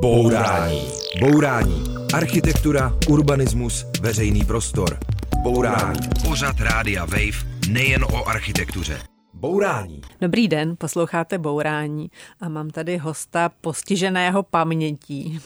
[0.00, 0.88] Bourání.
[1.20, 1.84] Bourání.
[2.14, 4.98] Architektura, urbanismus, veřejný prostor.
[5.42, 6.00] Bourání.
[6.28, 8.98] Pořad Rádia Wave nejen o architektuře.
[9.34, 10.00] Bourání.
[10.20, 12.10] Dobrý den, posloucháte Bourání
[12.40, 15.40] a mám tady hosta postiženého pamětí.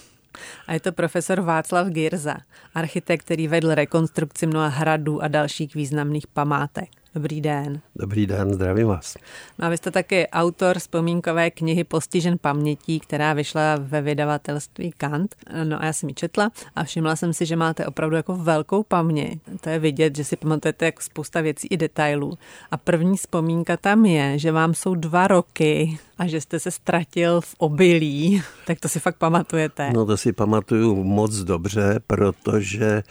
[0.67, 2.37] A je to profesor Václav Girza,
[2.75, 6.89] architekt, který vedl rekonstrukci mnoha hradů a dalších významných památek.
[7.15, 7.81] Dobrý den.
[7.97, 9.17] Dobrý den, zdravím vás.
[9.59, 15.35] No a vy jste taky autor vzpomínkové knihy Postižen pamětí, která vyšla ve vydavatelství Kant.
[15.65, 18.83] No a já jsem ji četla a všimla jsem si, že máte opravdu jako velkou
[18.83, 19.39] paměť.
[19.61, 22.39] To je vidět, že si pamatujete jako spousta věcí i detailů.
[22.71, 27.41] A první vzpomínka tam je, že vám jsou dva roky a že jste se ztratil
[27.41, 29.91] v obilí, tak to si fakt pamatujete.
[29.95, 33.03] No to si pamatuju moc dobře, protože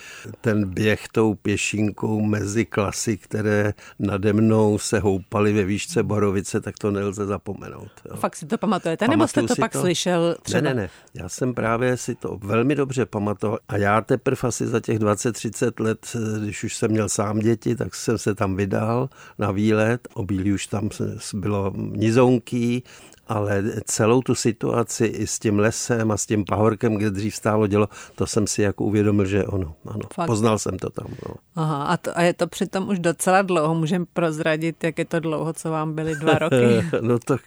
[0.42, 6.76] ten běh tou pěšinkou mezi klasy, které nade mnou se houpaly ve výšce Borovice, tak
[6.80, 7.92] to nelze zapomenout.
[8.10, 8.16] Jo.
[8.16, 9.06] Fakt si to pamatujete?
[9.06, 9.80] Pamatuju Nebo jste to pak to?
[9.82, 10.62] slyšel třeba?
[10.62, 10.90] Ne, ne, ne.
[11.14, 15.84] Já jsem právě si to velmi dobře pamatoval a já teprve asi za těch 20-30
[15.84, 16.08] let,
[16.44, 20.08] když už jsem měl sám děti, tak jsem se tam vydal na výlet.
[20.14, 20.90] Obílí už tam
[21.34, 22.84] bylo nizonký,
[23.28, 27.68] ale celou tu situaci i s tím lesem a s tím pahorkem, kde dřív stálo
[27.68, 30.28] dělo, to jsem si jako uvědomil, že ono, ano, Fakt.
[30.28, 31.08] poznal jsem to tam.
[31.28, 31.36] No.
[31.56, 35.20] Aha, a, to, a je to přitom už docela dlouho, můžeme prozradit, jak je to
[35.20, 36.86] dlouho, co vám byly dva roky?
[37.02, 37.38] no to,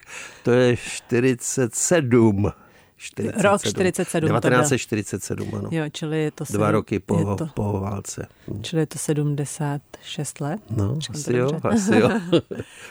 [0.43, 2.51] to je 47.
[2.97, 3.41] 47.
[3.41, 4.27] Rok 47.
[4.27, 5.69] 1947, ano.
[5.71, 6.45] Jo, čili je to...
[6.45, 8.27] Sedm, Dva roky po, to, po válce.
[8.47, 8.61] Hm.
[8.63, 10.61] Čili je to 76 let?
[10.69, 12.09] No, asi jo, asi jo.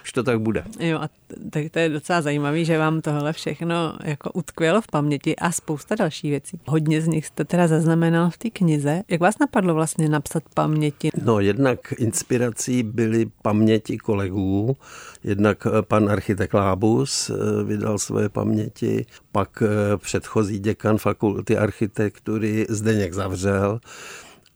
[0.02, 0.64] Už to tak bude.
[0.80, 1.08] Jo, a
[1.50, 5.94] tak to je docela zajímavé, že vám tohle všechno jako utkvělo v paměti a spousta
[5.94, 6.60] dalších věcí.
[6.66, 9.02] Hodně z nich jste teda zaznamenal v té knize.
[9.08, 11.10] Jak vás napadlo vlastně napsat paměti?
[11.22, 14.76] No, jednak inspirací byly paměti kolegů.
[15.24, 22.66] Jednak eh, pan architekt Lábus eh, vydal svoje paměti, pak eh, předchozí děkan fakulty architektury
[22.69, 23.80] Zdeněk Zavřel.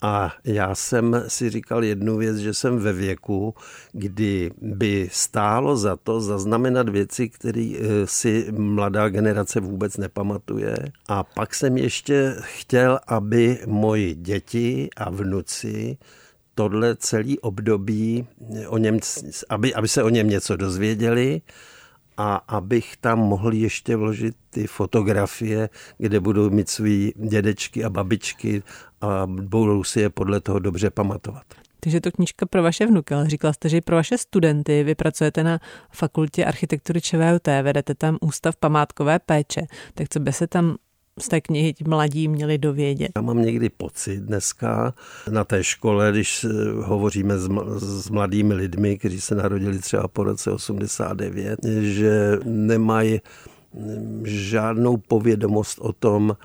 [0.03, 3.55] A já jsem si říkal jednu věc, že jsem ve věku,
[3.93, 10.77] kdy by stálo za to zaznamenat věci, které eh, si mladá generace vůbec nepamatuje.
[11.09, 15.99] A pak jsem ještě chtěl, aby moji děti a vnuci
[16.55, 18.27] tohle celý období,
[18.69, 18.99] o něm,
[19.49, 21.41] aby, aby se o něm něco dozvěděli
[22.21, 28.63] a abych tam mohl ještě vložit ty fotografie, kde budou mít svý dědečky a babičky
[29.01, 31.43] a budou si je podle toho dobře pamatovat.
[31.81, 34.85] Takže to knížka pro vaše vnuky, ale říkala jste, že i pro vaše studenty.
[34.85, 35.61] Vy pracujete na
[35.91, 39.61] fakultě architektury ČVUT, vedete tam ústav památkové péče.
[39.95, 40.77] Tak co by se tam
[41.21, 43.11] z té knihy mladí měli dovědět.
[43.17, 44.95] Já mám někdy pocit dneska
[45.31, 46.47] na té škole, když
[46.83, 47.49] hovoříme s,
[47.79, 53.21] s mladými lidmi, kteří se narodili třeba po roce 89, že nemají
[54.25, 56.37] žádnou povědomost o tom,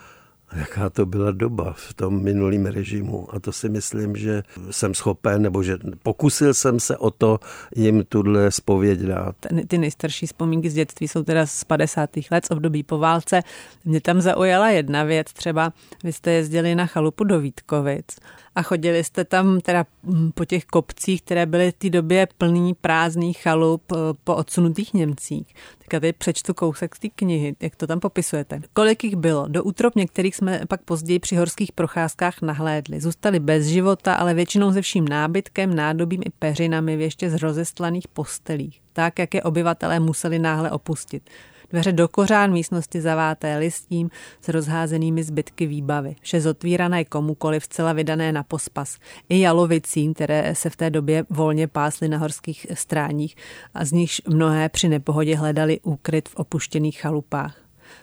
[0.56, 3.28] jaká to byla doba v tom minulém režimu.
[3.36, 7.40] A to si myslím, že jsem schopen, nebo že pokusil jsem se o to
[7.76, 9.36] jim tuhle spověď dát.
[9.68, 12.10] Ty nejstarší vzpomínky z dětství jsou teda z 50.
[12.32, 13.42] let, z období po válce.
[13.86, 15.74] Mě tam zaujala jedna věc, třeba
[16.04, 18.16] vy jste jezdili na chalupu do Vítkovic
[18.56, 22.74] a chodili jste tam teda hm, po těch kopcích, které byly v té době plný
[22.74, 25.56] prázdných chalup eh, po odsunutých Němcích.
[25.78, 28.62] Tak já teď přečtu kousek z té knihy, jak to tam popisujete.
[28.74, 29.48] Kolik jich bylo?
[29.48, 33.02] Do útrop některých jsme pak později při horských procházkách nahlédli.
[33.02, 38.08] Zůstali bez života, ale většinou se vším nábytkem, nádobím i peřinami v ještě z rozestlaných
[38.08, 38.82] postelích.
[38.94, 41.30] Tak, jak je obyvatelé museli náhle opustit.
[41.76, 44.10] Dveře do kořán místnosti zaváté listím
[44.42, 46.16] s rozházenými zbytky výbavy.
[46.22, 48.98] Vše zotvírané komukoliv zcela vydané na pospas.
[49.30, 53.36] I jalovicím, které se v té době volně pásly na horských stráních
[53.74, 57.58] a z nichž mnohé při nepohodě hledali úkryt v opuštěných chalupách.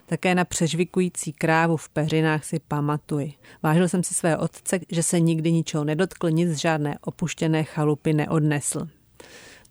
[0.07, 3.33] Také na přežvikující krávu v peřinách si pamatuji.
[3.63, 8.89] Vážil jsem si své otce, že se nikdy ničeho nedotkl, nic žádné opuštěné chalupy neodnesl.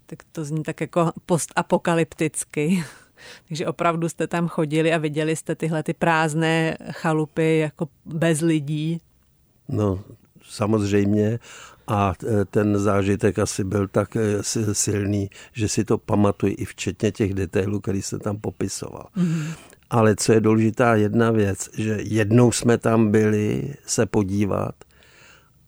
[0.06, 2.83] Tak to zní tak jako postapokalypticky.
[3.47, 9.01] Takže opravdu jste tam chodili a viděli jste tyhle ty prázdné chalupy jako bez lidí.
[9.69, 10.00] No,
[10.44, 11.39] samozřejmě.
[11.88, 12.13] A
[12.50, 17.79] ten zážitek asi byl tak eh, silný, že si to pamatuji i včetně těch detailů,
[17.79, 19.07] který se tam popisoval.
[19.18, 19.53] Mm-hmm.
[19.89, 24.75] Ale co je důležitá jedna věc, že jednou jsme tam byli se podívat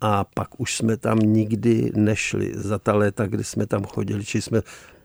[0.02, 4.42] a pak už jsme tam nikdy nešli za ta léta, kdy jsme tam chodili, či
[4.42, 4.62] jsme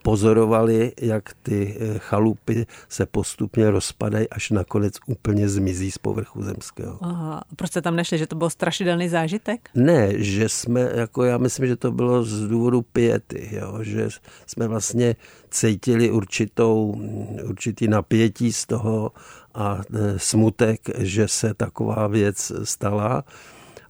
[0.08, 6.98] pozorovali, jak ty eh, chalupy se postupně rozpadají, až nakonec úplně zmizí z povrchu zemského.
[7.00, 9.70] Aha, proč jste tam nešli, že to byl strašidelný zážitek?
[9.74, 14.08] Ne, že jsme, jako já myslím, že to bylo z důvodu piety, jo, že
[14.46, 15.16] jsme vlastně
[15.50, 17.00] cítili určitou,
[17.44, 19.12] určitý napětí z toho
[19.54, 19.80] a
[20.16, 23.24] smutek, že se taková věc stala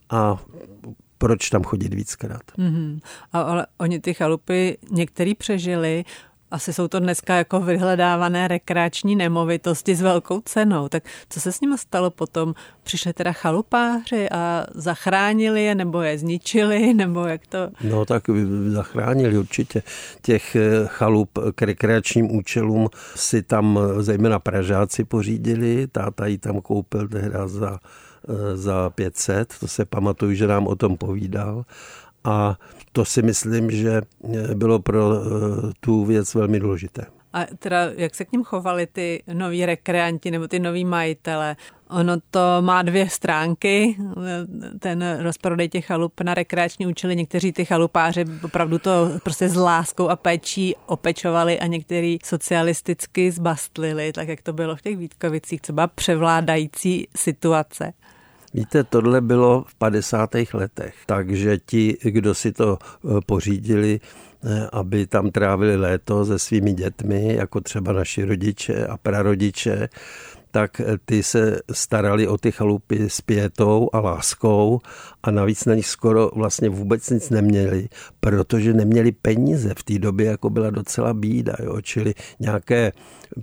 [0.09, 0.37] a
[1.19, 2.41] proč tam chodit víckrát.
[2.57, 2.99] Mm-hmm.
[3.33, 6.05] A, ale oni ty chalupy některý přežili,
[6.51, 10.89] asi jsou to dneska jako vyhledávané rekreační nemovitosti s velkou cenou.
[10.89, 12.53] Tak co se s nimi stalo potom?
[12.83, 17.69] Přišli teda chalupáři a zachránili je, nebo je zničili, nebo jak to?
[17.83, 18.23] No tak
[18.67, 19.83] zachránili určitě.
[20.21, 25.87] Těch eh, chalup k rekreačním účelům si tam zejména Pražáci pořídili.
[25.87, 28.08] Táta ji tam koupil tehdy za Eh,
[28.55, 31.65] za 500, to se pamatuju, že nám o tom povídal.
[32.23, 32.57] A
[32.91, 35.25] to si myslím, že eh, bylo pro eh,
[35.79, 37.05] tu věc velmi důležité.
[37.33, 41.55] A teda jak se k ním chovali ty noví rekreanti nebo ty noví majitele?
[41.89, 43.97] Ono to má dvě stránky,
[44.79, 47.15] ten rozprodej těch chalup na rekreační účely.
[47.15, 54.13] Někteří ty chalupáři opravdu to prostě s láskou a péčí opečovali a někteří socialisticky zbastlili,
[54.13, 57.93] tak jak to bylo v těch Vítkovicích, třeba převládající situace.
[58.53, 60.29] Víte, tohle bylo v 50.
[60.53, 63.99] letech, takže ti, kdo si to eh, pořídili,
[64.43, 69.89] eh, aby tam trávili léto se svými dětmi, jako třeba naši rodiče a prarodiče,
[70.51, 74.79] tak eh, ty se starali o ty chalupy s pětou a láskou
[75.23, 79.73] a navíc na nich skoro vlastně vůbec nic neměli, protože neměli peníze.
[79.77, 81.81] V té době jako byla docela bída, jo?
[81.81, 82.91] čili nějaké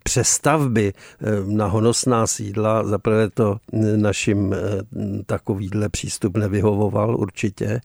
[0.03, 4.55] přestavby eh, na honosná sídla, zaprvé to eh, našim
[5.26, 7.81] takovýhle přístup nevyhovoval určitě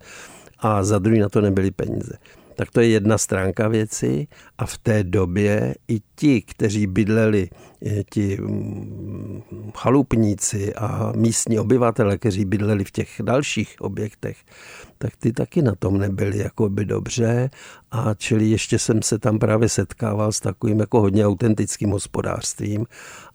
[0.60, 2.14] a za druhý na to nebyly peníze.
[2.56, 4.28] Tak to je jedna stránka věci.
[4.58, 7.50] A v té době i ti, kteří bydleli,
[7.86, 9.42] eh, ti mm,
[9.78, 14.38] chalupníci a místní obyvatele, kteří bydleli v těch dalších objektech,
[15.02, 17.50] tak ty taky na tom nebyli jako by dobře
[17.92, 22.86] a čili ještě jsem se tam právě setkával s takovým jako hodně autentickým hospodářstvím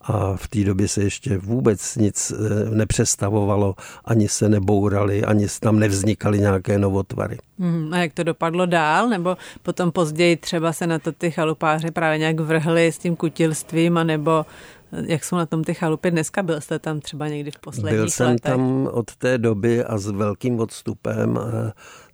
[0.01, 3.75] a v té době se ještě vůbec nic eh, nepřestavovalo,
[4.05, 7.37] ani se nebourali, ani tam nevznikaly nějaké novotvary.
[7.59, 9.09] Hmm, a jak to dopadlo dál?
[9.09, 13.97] Nebo potom později třeba se na to ty chalupáři právě nějak vrhli s tím kutilstvím,
[13.97, 14.45] anebo
[14.91, 16.43] jak jsou na tom ty chalupy dneska?
[16.43, 18.41] Byl jste tam třeba někdy v posledních Byl jsem letech?
[18.41, 21.39] tam od té doby a s velkým odstupem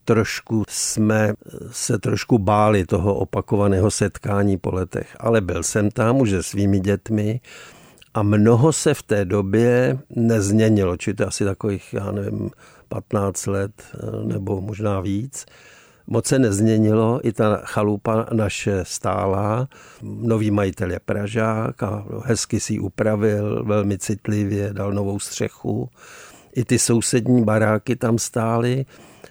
[0.05, 1.33] trošku jsme
[1.71, 5.15] se trošku báli toho opakovaného setkání po letech.
[5.19, 7.41] Ale byl jsem tam už se svými dětmi
[8.13, 10.97] a mnoho se v té době nezměnilo.
[10.97, 12.49] Či to asi takových, já nevím,
[12.89, 13.71] 15 let
[14.23, 15.45] nebo možná víc
[16.07, 19.67] moc se nezměnilo, i ta chalupa naše stála.
[20.01, 25.89] Nový majitel je Pražák a hezky si ji upravil, velmi citlivě, dal novou střechu.
[26.55, 28.85] I ty sousední baráky tam stály,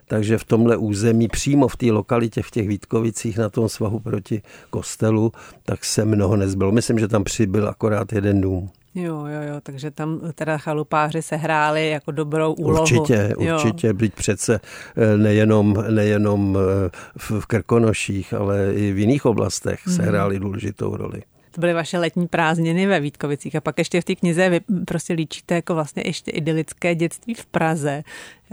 [0.08, 4.42] takže v tomhle území, přímo v té lokalitě, v těch Vítkovicích na tom svahu proti
[4.70, 5.32] kostelu,
[5.62, 6.72] tak se mnoho nezbylo.
[6.72, 8.70] Myslím, že tam přibyl akorát jeden dům.
[8.94, 12.80] Jo, jo, jo, takže tam teda chalupáři se hráli jako dobrou úlohu.
[12.80, 14.60] Určitě, určitě, být přece
[14.96, 20.10] eh, nejenom, nejenom eh, v Krkonoších, ale i v jiných oblastech se mhm.
[20.10, 24.14] hráli důležitou roli to byly vaše letní prázdniny ve Vítkovicích a pak ještě v té
[24.14, 28.02] knize vy prostě líčíte jako vlastně ještě idylické dětství v Praze.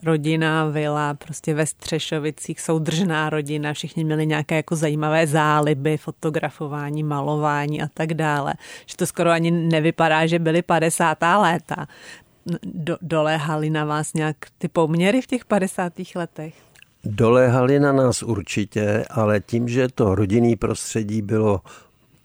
[0.04, 7.82] Rodina, vila, prostě ve Střešovicích, soudržná rodina, všichni měli nějaké jako zajímavé záliby, fotografování, malování
[7.82, 8.54] a tak dále.
[8.86, 11.18] Že to skoro ani nevypadá, že byly 50.
[11.42, 11.88] léta.
[12.64, 15.94] Do, doléhaly na vás nějak ty poměry v těch 50.
[16.16, 16.54] letech?
[17.04, 21.62] Doléhaly na nás určitě, ale tím, že to rodinný prostředí bylo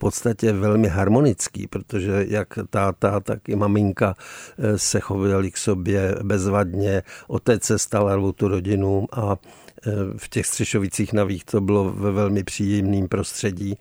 [0.04, 4.14] podstatě velmi harmonický, protože jak táta, tak i maminka
[4.58, 7.02] eh, se chovali k sobě bezvadně.
[7.26, 12.44] Otec se stal tu rodinu a eh, v těch Střešovicích navíc to bylo ve velmi
[12.44, 13.78] příjemným prostředí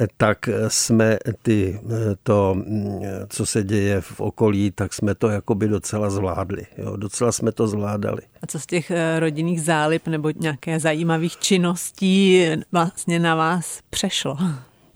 [0.00, 1.80] eh, tak jsme ty,
[2.22, 6.66] to, mm, co se děje v okolí, tak jsme to jakoby docela zvládli.
[6.78, 8.22] Jo, docela jsme to zvládali.
[8.42, 14.36] A co z těch rodinných zálib nebo nějaké zajímavých činností vlastně na vás přešlo?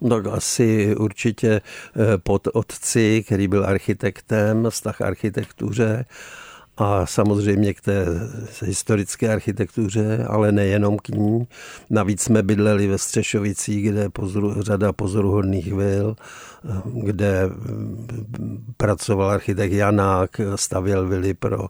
[0.09, 6.05] Tak asi určitě eh, pod otci, který byl architektem, vztah architektuře
[6.77, 8.05] a samozřejmě k té
[8.65, 11.47] historické architektuře, ale nejenom k ní.
[11.89, 16.15] Navíc jsme bydleli ve Střešovicích, kde je pozoru, řada pozoruhodných vil,
[16.85, 17.49] kde
[18.77, 21.67] pracoval architekt Janák, stavěl vily pro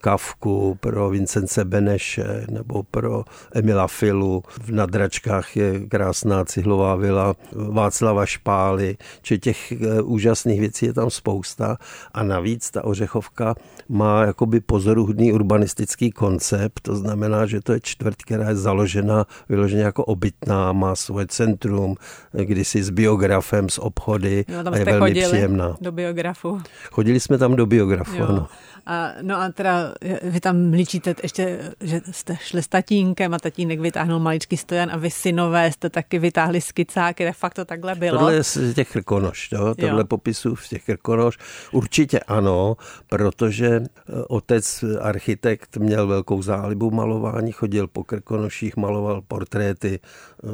[0.00, 4.42] Kavku, pro Vincence Beneše nebo pro Emila Filu.
[4.60, 11.10] V Nadračkách je krásná cihlová vila Václava Špály, či těch eh, úžasných věcí je tam
[11.10, 11.76] spousta
[12.14, 13.54] a navíc ta Ořechovka
[13.88, 19.82] má jakoby pozoruhodný urbanistický koncept, to znamená, že to je čtvrť, která je založena vyloženě
[19.82, 21.96] jako obytná, má svoje centrum,
[22.32, 25.76] kdysi s biografem, s obchody no, tam a je velmi příjemná.
[25.80, 26.60] do biografu.
[26.90, 28.26] Chodili jsme tam do biografu, jo.
[28.28, 28.48] ano.
[28.90, 33.80] A, no a teda vy tam líčíte ještě, že jste šli s tatínkem a tatínek
[33.80, 38.18] vytáhnul maličký stojan a vy synové jste taky vytáhli skicáky, de fakt to takhle bylo.
[38.18, 39.74] Tohle je z těch krkonoš, jo?
[39.74, 41.38] tohle popisů z těch krkonoš.
[41.72, 50.00] Určitě ano, protože eh, otec architekt měl velkou zálibu malování, chodil po krkonoších, maloval portréty
[50.02, 50.46] eh,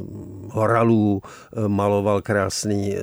[0.50, 2.94] horalů, eh, maloval krásné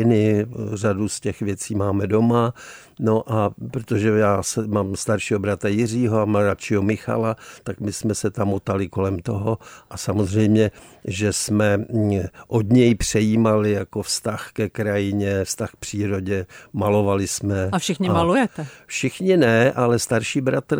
[0.00, 2.54] krajiny, řadu z těch věcí máme doma.
[3.00, 8.14] No a protože já se, mám staršího bratra Jiřího a mladšího Michala, tak my jsme
[8.14, 9.58] se tam motali kolem toho
[9.90, 10.70] a samozřejmě,
[11.04, 17.68] že jsme mm, od něj přejímali jako vztah ke krajině, vztah k přírodě, malovali jsme.
[17.72, 18.66] A všichni a malujete?
[18.86, 20.78] Všichni ne, ale starší bratr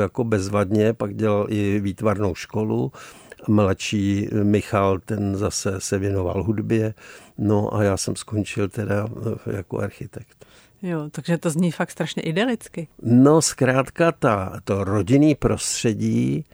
[0.00, 2.92] jako bezvadně pak dělal i výtvarnou školu
[3.48, 6.94] mladší Michal, ten zase se věnoval hudbě,
[7.40, 9.08] no a já jsem skončil teda
[9.52, 10.46] jako architekt.
[10.82, 12.88] Jo, takže to zní fakt strašně idylicky.
[13.02, 16.44] No, zkrátka ta, to rodinný prostředí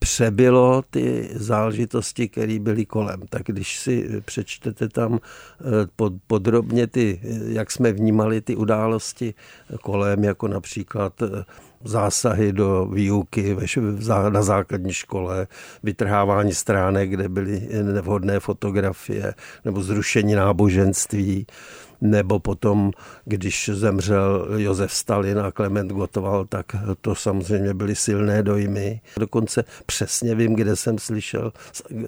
[0.00, 3.20] přebylo ty záležitosti, které byly kolem.
[3.30, 5.18] Tak když si přečtete tam
[5.60, 9.34] eh, podrobně ty, jak jsme vnímali ty události
[9.82, 11.44] kolem, jako například eh,
[11.84, 13.56] zásahy do výuky
[14.28, 15.46] na základní škole,
[15.82, 19.34] vytrhávání stránek, kde byly nevhodné fotografie,
[19.64, 21.46] nebo zrušení náboženství,
[22.00, 22.90] nebo potom,
[23.24, 26.66] když zemřel Josef Stalin a Klement Gotoval, tak
[27.00, 29.00] to samozřejmě byly silné dojmy.
[29.18, 31.52] Dokonce přesně vím, kde jsem slyšel,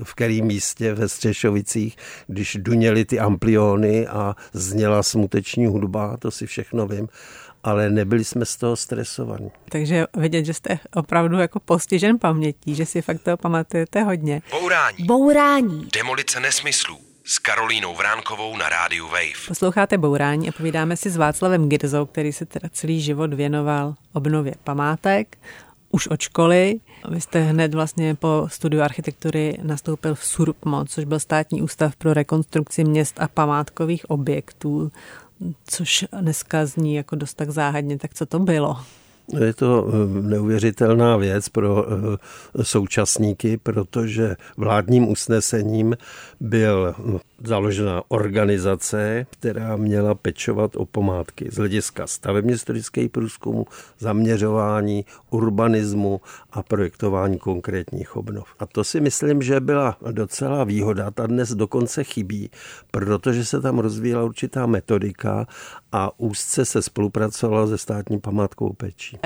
[0.02, 6.46] v kterém místě ve Střešovicích, když duněly ty ampliony a zněla smuteční hudba, to si
[6.46, 7.08] všechno vím
[7.64, 9.50] ale nebyli jsme z toho stresovaní.
[9.68, 14.42] Takže vidět, že jste opravdu jako postižen pamětí, že si fakt to pamatujete hodně.
[14.50, 15.04] Bourání.
[15.04, 15.88] Bourání.
[15.92, 19.46] Demolice nesmyslů s Karolínou Vránkovou na rádiu Wave.
[19.48, 24.54] Posloucháte Bourání a povídáme si s Václavem Girzou, který se teda celý život věnoval obnově
[24.64, 25.38] památek,
[25.90, 26.80] už od školy.
[27.08, 32.14] Vy jste hned vlastně po studiu architektury nastoupil v SURPMO, což byl státní ústav pro
[32.14, 34.92] rekonstrukci měst a památkových objektů,
[35.66, 37.98] což dneska zní jako dost tak záhadně.
[37.98, 38.76] Tak co to bylo?
[39.38, 45.96] Je to eh, neuvěřitelná věc pro eh, současníky, protože vládním usnesením
[46.40, 46.94] byl
[47.44, 53.66] založena organizace, která měla pečovat o památky z hlediska stavebně historických průzkumu,
[53.98, 56.20] zaměřování, urbanismu
[56.52, 58.54] a projektování konkrétních obnov.
[58.58, 61.10] A to si myslím, že byla docela výhoda.
[61.10, 62.50] Ta dnes dokonce chybí,
[62.90, 65.46] protože se tam rozvíjela určitá metodika
[65.92, 69.18] a úzce se spolupracovala se státní památkou pečí.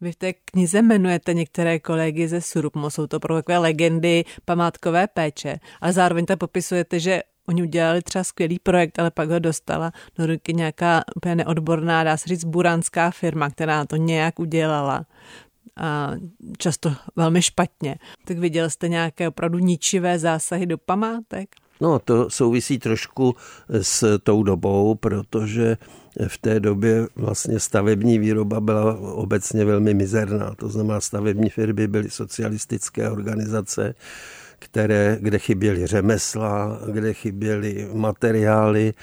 [0.00, 5.06] Vy v té knize jmenujete některé kolegy ze Surupmo, jsou to pro takové legendy památkové
[5.06, 9.92] péče, ale zároveň tam popisujete, že Oni udělali třeba skvělý projekt, ale pak ho dostala
[10.18, 15.06] do ruky nějaká úplně neodborná, dá se říct, buranská firma, která to nějak udělala
[15.76, 16.12] a
[16.58, 17.96] často velmi špatně.
[18.24, 21.48] Tak viděl jste nějaké opravdu ničivé zásahy do památek?
[21.80, 23.36] No, to souvisí trošku
[23.68, 25.76] s tou dobou, protože
[26.28, 30.54] v té době vlastně stavební výroba byla obecně velmi mizerná.
[30.54, 33.94] To znamená, stavební firmy byly socialistické organizace,
[34.58, 38.94] které, kde chyběly řemesla, kde chyběly materiály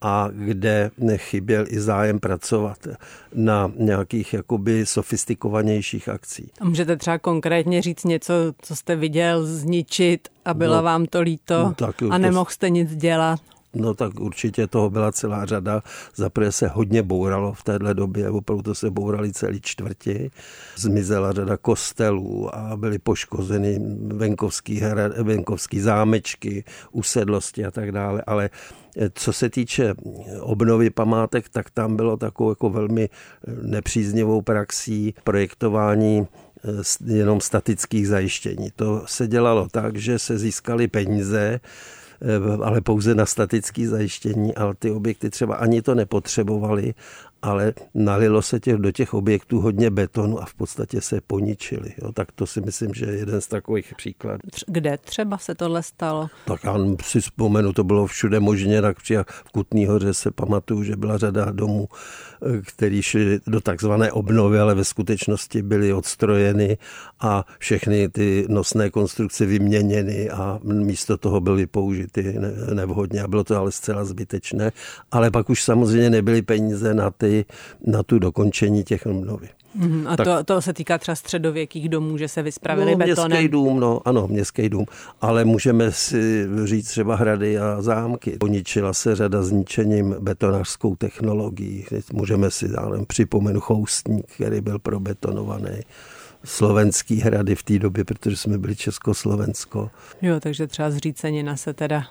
[0.00, 2.78] a kde nechyběl i zájem pracovat
[3.34, 6.50] na nějakých jakoby sofistikovanějších akcí.
[6.60, 11.20] A můžete třeba konkrétně říct něco, co jste viděl zničit a bylo no, vám to
[11.20, 13.40] líto no, tak, a nemohl jste nic dělat?
[13.74, 15.82] No tak určitě toho byla celá řada.
[16.14, 20.30] Zaprvé se hodně bouralo v téhle době, opravdu se bourali celý čtvrti.
[20.76, 28.22] Zmizela řada kostelů a byly poškozeny venkovský, hra, venkovský zámečky, usedlosti a tak dále.
[28.26, 28.50] Ale
[28.96, 29.94] eh, co se týče
[30.40, 38.08] obnovy památek, tak tam bylo takovou jako velmi eh, nepříznivou praxí projektování eh, jenom statických
[38.08, 38.70] zajištění.
[38.76, 41.60] To se dělalo tak, že se získaly peníze
[42.62, 46.94] ale pouze na statické zajištění, ale ty objekty třeba ani to nepotřebovaly
[47.44, 51.92] ale nalilo se těch, do těch objektů hodně betonu a v podstatě se poničili.
[52.02, 52.12] Jo.
[52.12, 54.40] Tak to si myslím, že je jeden z takových příkladů.
[54.66, 56.28] Kde třeba se tohle stalo?
[56.46, 58.96] Tak já si vzpomenu, to bylo všude možně, tak
[59.44, 64.58] v Kutný hoře se pamatuju, že byla řada domů, eh, které šly do takzvané obnovy,
[64.58, 66.78] ale ve skutečnosti byly odstrojeny
[67.20, 72.36] a všechny ty nosné konstrukce vyměněny a místo toho byly použity
[72.74, 74.72] nevhodně a bylo to ale zcela zbytečné.
[75.10, 77.44] Ale pak už samozřejmě nebyly peníze na ty čekali
[77.86, 79.48] na tu dokončení těch obnovy.
[79.74, 83.30] Mm, a tak, to, to se týká třeba středověkých domů, že se vyspravili no, betonem?
[83.30, 84.86] Městský dům, no ano, městský dům,
[85.20, 88.30] ale můžeme si říct třeba hrady a zámky.
[88.30, 91.86] Poničila se řada zničením betonářskou technologií.
[92.12, 95.80] Můžeme si dát připomenu choustník, který byl probetonovaný
[96.44, 99.90] slovenský hrady v té době, protože jsme byli Československo.
[100.22, 102.04] Jo, takže třeba zřícenina se teda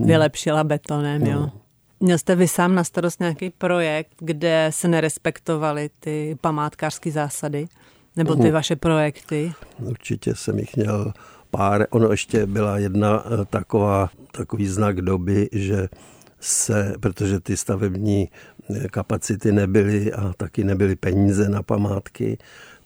[0.00, 1.30] vylepšila betonem, no.
[1.30, 1.63] jo.
[2.04, 7.66] Měl jste vy sám na starost nějaký projekt, kde se nerespektovaly ty památkářské zásady?
[8.16, 9.52] Nebo ty vaše projekty?
[9.78, 11.12] Určitě jsem jich měl
[11.50, 11.86] pár.
[11.90, 15.88] Ono ještě byla jedna eh, taková, takový znak doby, že
[16.40, 18.30] se, protože ty stavební
[18.70, 22.38] eh, kapacity nebyly a taky nebyly peníze na památky,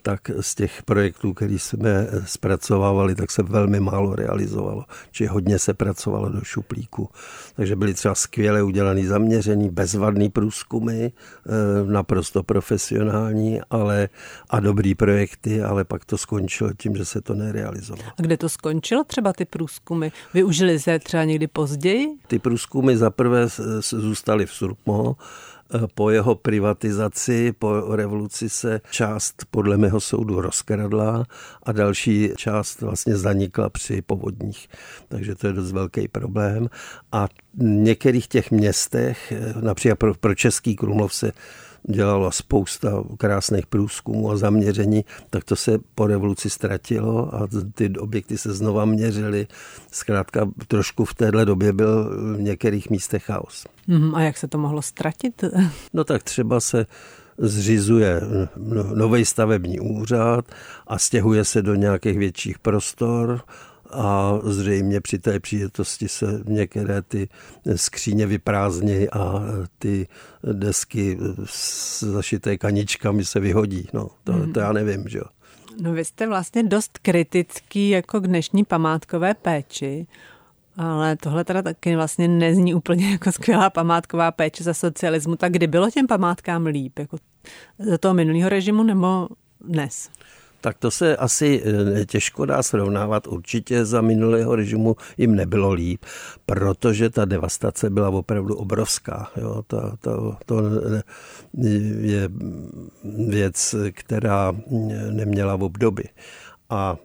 [0.08, 4.84] tak z těch projektů, který jsme zpracovávali, tak se velmi málo realizovalo.
[5.10, 7.08] Čiže hodně se pracovalo do šuplíku.
[7.56, 11.10] Takže byly třeba skvěle udělaný zaměřený, bezvadný průzkumy, eh,
[11.92, 14.08] naprosto profesionální ale,
[14.50, 18.08] a dobrý projekty, ale pak to skončilo tím, že se to nerealizovalo.
[18.18, 20.08] A kde to skončilo třeba ty průzkumy?
[20.34, 22.08] Využili se třeba někdy později?
[22.26, 23.46] Ty průzkumy zaprvé
[23.80, 25.16] zůstaly v Surpmo,
[25.94, 31.24] po jeho privatizaci, po revoluci se část podle mého soudu rozkradla
[31.62, 34.68] a další část vlastně zanikla při povodních.
[35.08, 36.68] Takže to je dost velký problém.
[37.12, 41.32] A v některých těch městech, eh, například pro, pro Český Krumlov se
[41.88, 48.38] dělala spousta krásných průzkumů a zaměření, tak to se po revoluci ztratilo a ty objekty
[48.38, 49.46] se znova měřily.
[49.92, 53.66] Zkrátka trošku v téhle době byl v některých místech chaos.
[53.86, 55.44] Mhm, a jak se to mohlo ztratit?
[55.92, 56.86] No tak třeba se
[57.38, 58.20] zřizuje
[58.94, 60.44] nový stavební úřad
[60.86, 63.40] a stěhuje se do nějakých větších prostor
[63.90, 67.28] a zřejmě při té příležitosti se některé ty
[67.76, 69.42] skříně vyprázdní a
[69.78, 70.08] ty
[70.52, 73.88] desky s zašité kaničkami se vyhodí.
[73.92, 74.52] No, to, mm.
[74.52, 75.24] to já nevím, že jo.
[75.82, 80.06] No vy jste vlastně dost kritický jako k dnešní památkové péči,
[80.76, 85.36] ale tohle teda taky vlastně nezní úplně jako skvělá památková péče za socialismu.
[85.36, 86.98] Tak kdy bylo těm památkám líp?
[86.98, 87.16] Jako
[87.78, 89.28] za toho minulého režimu nebo
[89.60, 90.10] dnes?
[90.60, 91.62] Tak to se asi
[92.00, 93.26] eh, těžko dá srovnávat.
[93.26, 96.04] Určitě za minulého režimu jim nebylo líp,
[96.46, 99.30] protože ta devastace byla opravdu obrovská.
[99.36, 100.62] Jo, to, to, to
[102.00, 102.28] je
[103.28, 104.52] věc, která
[105.10, 106.04] neměla v období.
[106.70, 106.96] A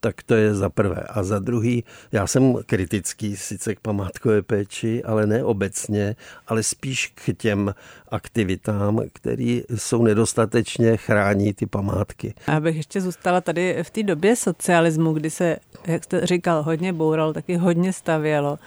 [0.00, 1.02] tak to je za prvé.
[1.08, 6.16] A za druhý, já jsem kritický sice k památkové péči, ale ne obecně,
[6.46, 7.74] ale spíš k těm
[8.08, 12.34] aktivitám, které jsou nedostatečně chrání ty památky.
[12.48, 16.92] Já bych ještě zůstala tady v té době socialismu, kdy se, jak jste říkal, hodně
[16.92, 18.58] boural, taky hodně stavělo.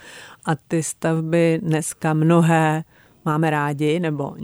[0.44, 2.84] A ty stavby dneska mnohé
[3.24, 4.36] máme rádi, nebo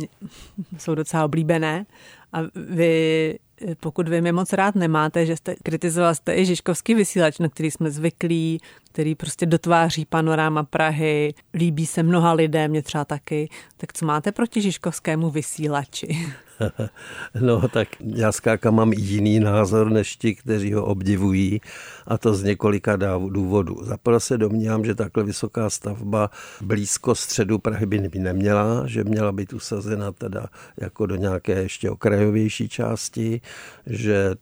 [0.78, 1.86] jsou docela oblíbené.
[2.32, 3.38] A vy
[3.80, 7.70] pokud vy mě moc rád nemáte, že jste kritizoval jste i Žižkovský vysílač, na který
[7.70, 8.60] jsme zvyklí,
[8.92, 13.48] který prostě dotváří panoráma Prahy, líbí se mnoha lidem, mě třeba taky.
[13.76, 16.26] Tak co máte proti Žižkovskému vysílači?
[17.40, 21.60] No tak já skáka mám jiný názor než ti, kteří ho obdivují
[22.06, 22.96] a to z několika
[23.28, 23.76] důvodů.
[23.82, 29.52] Zaprvé se domnívám, že takhle vysoká stavba blízko středu Prahy by neměla, že měla být
[29.52, 30.46] usazena teda
[30.76, 33.40] jako do nějaké ještě okrajovější části,
[33.86, 34.34] že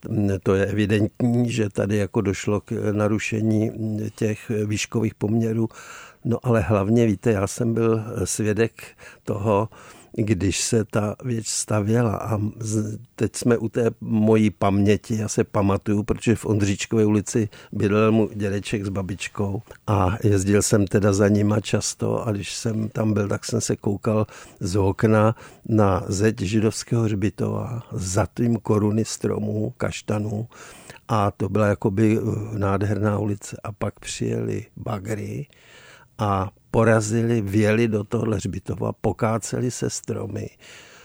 [0.43, 3.71] to je evidentní, že tady jako došlo k narušení
[4.15, 5.69] těch výškových poměrů.
[6.25, 8.83] No ale hlavně víte, já jsem byl svědek
[9.25, 9.69] toho,
[10.23, 12.17] když se ta věc stavěla.
[12.17, 12.39] A
[13.17, 18.29] teď jsme u té mojí paměti, já se pamatuju, protože v Ondříčkové ulici bydlel mu
[18.35, 23.29] dědeček s babičkou a jezdil jsem teda za nima často a když jsem tam byl,
[23.29, 24.27] tak jsem se koukal
[24.61, 25.37] z okna
[25.69, 30.49] na zeď židovského hřbitova za tím koruny stromů, kaštanů
[31.09, 33.57] a to byla jakoby eh, nádherná ulice.
[33.65, 35.47] A pak přijeli bagry
[36.19, 40.51] a porazili, vjeli do toho hřbitova, pokáceli se stromy,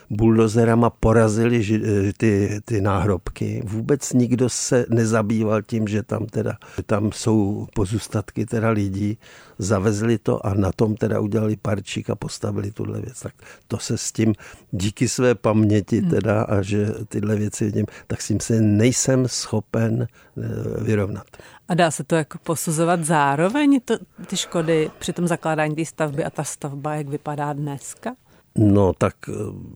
[0.10, 3.62] buldozerama porazili eh, ty, ty náhrobky.
[3.66, 9.18] Vůbec nikdo se nezabýval tím, že tam teda tam jsou pozůstatky teda lidí.
[9.58, 13.20] Zavezli to a na tom teda udělali parčík a postavili tuhle věc.
[13.20, 13.34] Tak
[13.68, 14.34] to se s tím
[14.72, 16.10] díky své paměti hmm.
[16.10, 20.42] teda a že tyhle věci vidím, tak s tím se nejsem schopen eh,
[20.84, 21.26] vyrovnat.
[21.68, 23.94] A dá se to jako posuzovat zároveň, to,
[24.28, 28.16] ty škody při tom zakládání té stavby a ta stavba, jak vypadá dneska?
[28.56, 29.76] No tak Mm,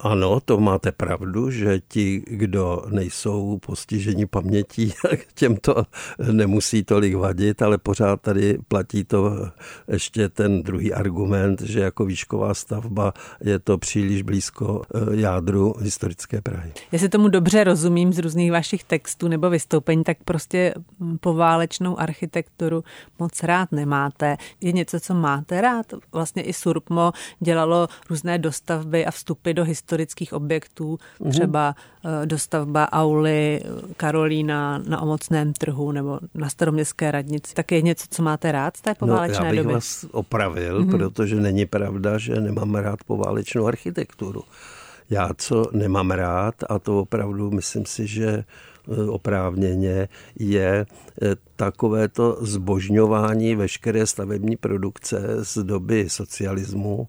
[0.00, 4.92] ano, to máte pravdu, že ti, kdo nejsou postiženi pamětí,
[5.34, 5.84] těm to
[6.32, 9.50] nemusí tolik vadit, ale pořád tady platí to
[9.88, 13.12] ještě ten druhý argument, že jako výšková stavba
[13.44, 16.72] je to příliš blízko eh, jádru historické Prahy.
[16.92, 20.74] Jestli tomu dobře rozumím z různých vašich textů nebo vystoupení, tak prostě
[21.20, 22.84] poválečnou architekturu
[23.18, 24.36] moc rád nemáte.
[24.60, 25.86] Je něco, co máte rád?
[26.12, 31.30] Vlastně i Surpmo dělalo různé dostavby a vstupy do historických objektů, mhm.
[31.30, 33.60] třeba eh, dostavba auly
[33.96, 37.54] Karolína na omocném trhu nebo na staroměstské radnici.
[37.54, 39.74] Tak je něco, co máte rád z té poválečné no, já bych doby?
[39.74, 40.90] vás opravil, mm-hmm.
[40.90, 44.42] protože není pravda, že nemám rád poválečnou architekturu.
[45.10, 48.44] Já, co nemám rád, a to opravdu myslím si, že eh,
[49.08, 50.86] oprávněně, je
[51.22, 57.08] eh, takovéto zbožňování veškeré stavební produkce z doby socialismu.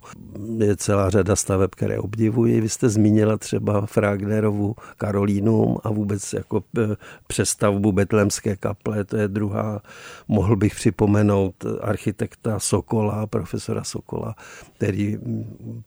[0.58, 2.62] Je celá řada staveb, které obdivuji.
[2.62, 6.82] Vy jste zmínila třeba Fragnerovu Karolínum a vůbec jako e,
[7.28, 9.82] přestavbu Betlemské kaple, to je druhá.
[10.28, 14.36] Mohl bych připomenout architekta Sokola, profesora Sokola,
[14.76, 15.18] který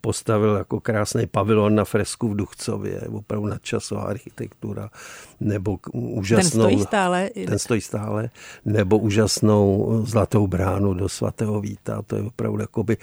[0.00, 4.90] postavil jako krásný pavilon na fresku v Duchcově, opravdu nadčasová architektura,
[5.40, 6.42] nebo úžasnou...
[6.42, 7.30] Ten stojí stále?
[7.46, 8.30] Ten stojí stále
[8.64, 12.02] nebo úžasnou zlatou bránu do svatého Víta.
[12.02, 12.96] To je opravdu jakoby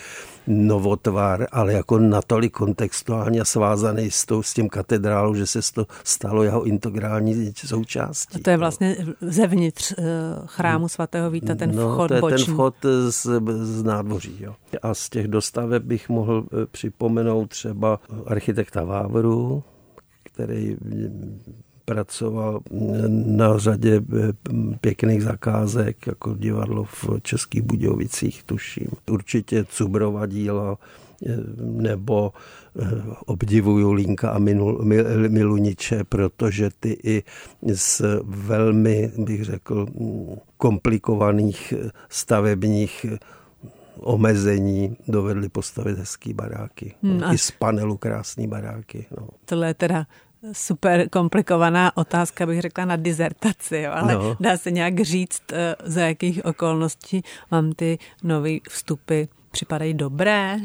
[0.48, 6.44] novotvar, ale jako natolik kontextuálně svázaný s, tou, s tím katedrálou, že se to stalo
[6.44, 8.40] jeho integrální součástí.
[8.40, 10.04] A to je vlastně zevnitř eh,
[10.46, 12.46] chrámu svatého Víta, ten no, vchod to je boční.
[12.46, 12.76] ten vchod
[13.10, 14.38] z, z nádvoří.
[14.40, 14.56] Jo.
[14.82, 19.64] A z těch dostaveb bych mohl eh, připomenout třeba architekta Vávru,
[20.24, 20.78] který
[21.86, 22.60] pracoval
[23.10, 24.34] na řadě eh,
[24.82, 28.88] pěkných zakázek, jako divadlo v Českých Budějovicích, tuším.
[29.10, 30.78] Určitě Cubrova díla,
[31.26, 32.34] eh, nebo
[32.80, 32.86] eh,
[33.26, 34.40] obdivuju Línka a
[35.28, 37.24] Miluniče, protože ty i
[37.74, 39.88] z velmi, bych řekl,
[40.58, 41.74] komplikovaných
[42.10, 43.06] stavebních
[44.02, 46.96] omezení dovedli postavit hezký baráky.
[47.04, 49.06] Hmm, I z panelu krásný baráky.
[49.18, 49.28] No.
[49.46, 50.06] Tohle je teda
[50.52, 54.38] super komplikovaná otázka, bych řekla, na dizertaci, jo, ale no.
[54.40, 60.58] dá se nějak říct, eh, za jakých okolností vám ty nové vstupy připadají dobré?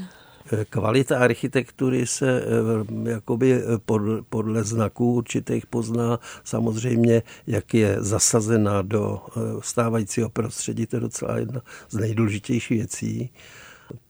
[0.53, 8.83] Eh, kvalita architektury se eh, jakoby podle, podle znaků určitých pozná samozřejmě, jak je zasazena
[8.83, 9.21] do
[9.61, 10.87] stávajícího prostředí.
[10.87, 13.31] To je docela jedna z nejdůležitějších věcí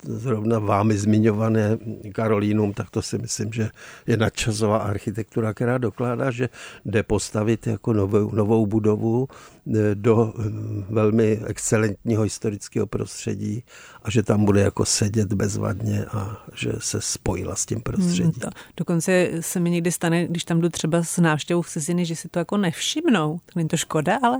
[0.02, 1.78] zrovna vámi zmiňované
[2.12, 3.70] Karolínum, tak to si myslím, že
[4.06, 6.48] je nadčasová architektura, která dokládá, že
[6.84, 10.42] jde postavit jako novou, novou budovu eh, do eh,
[10.90, 13.64] velmi excelentního historického prostředí
[14.02, 18.24] a že tam bude jako sedět bezvadně a že se spojila s tím prostředím.
[18.24, 22.04] Hmm, to, dokonce se mi někdy stane, když tam jdu třeba s návštěvou v ciziny,
[22.04, 23.38] že si to jako nevšimnou.
[23.46, 24.38] To není to škoda, ale...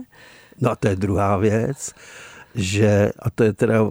[0.61, 1.95] No a to je druhá věc
[2.57, 3.85] že, a to je teda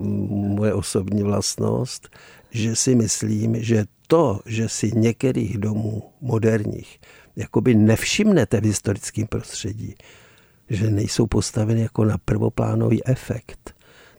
[0.58, 2.10] moje osobní vlastnost,
[2.52, 7.00] že si myslím, že to, že si některých domů moderních
[7.36, 9.96] jakoby nevšimnete v historickém prostředí,
[10.70, 13.75] že nejsou postaveny jako na prvoplánový efekt,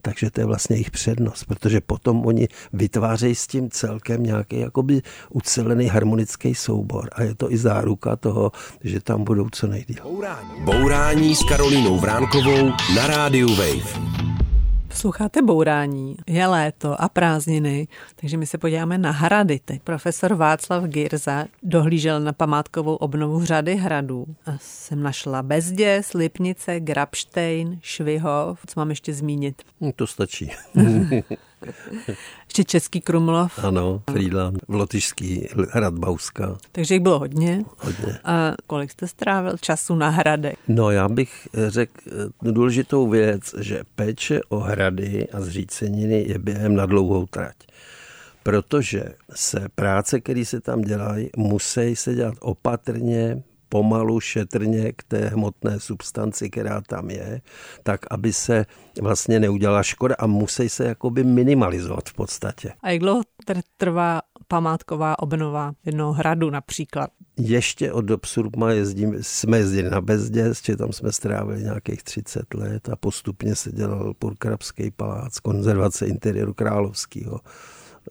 [0.07, 5.03] takže to je vlastně jejich přednost, protože potom oni vytvářejí s tím celkem nějaký jakoby
[5.31, 8.53] ucelený harmonický soubor a je to i záruka toho,
[8.85, 9.97] že tam budou co nejdíl.
[10.03, 14.46] Bourání, Bourání s Karolínou Vránkovou na rádiu Wave.
[14.89, 19.61] Posloucháte Bourání, je léto a prázdniny, takže my se podíváme na hrady.
[19.65, 24.27] Teď profesor Václav Girza dohlížel na památkovou obnovu řady hradů.
[24.47, 28.59] A jsem našla Bezděs, Lipnice, Grabštejn, Švihov.
[28.67, 29.63] Co mám ještě zmínit?
[29.81, 30.51] Hm, to stačí.
[32.45, 33.59] Ještě Český Krumlov.
[33.63, 36.59] Ano, Friedland, v Lotyšský hrad Bauska.
[36.73, 37.65] Takže jich bylo hodně.
[37.79, 38.19] Hodně.
[38.25, 40.57] A kolik jste strávil času na hradech?
[40.69, 46.75] No já bych řekl eh, důležitou věc, že péče o hrady a zříceniny je během
[46.75, 47.57] na dlouhou trať
[48.47, 55.29] protože se práce, které se tam dělají, musí se dělat opatrně, pomalu, šetrně k té
[55.29, 57.41] hmotné substanci, která tam je,
[57.83, 58.67] tak aby se
[59.01, 62.73] vlastně neudělala škoda a musí se jakoby minimalizovat v podstatě.
[62.83, 63.23] A jak dlouho
[63.77, 67.11] trvá památková obnova jednoho hradu například?
[67.37, 72.55] Ještě od dob Surma jezdím, jsme jezdili na Bezděz, či tam jsme strávili nějakých 30
[72.55, 77.41] let a postupně se dělal Purkrabský palác, konzervace interiéru královského,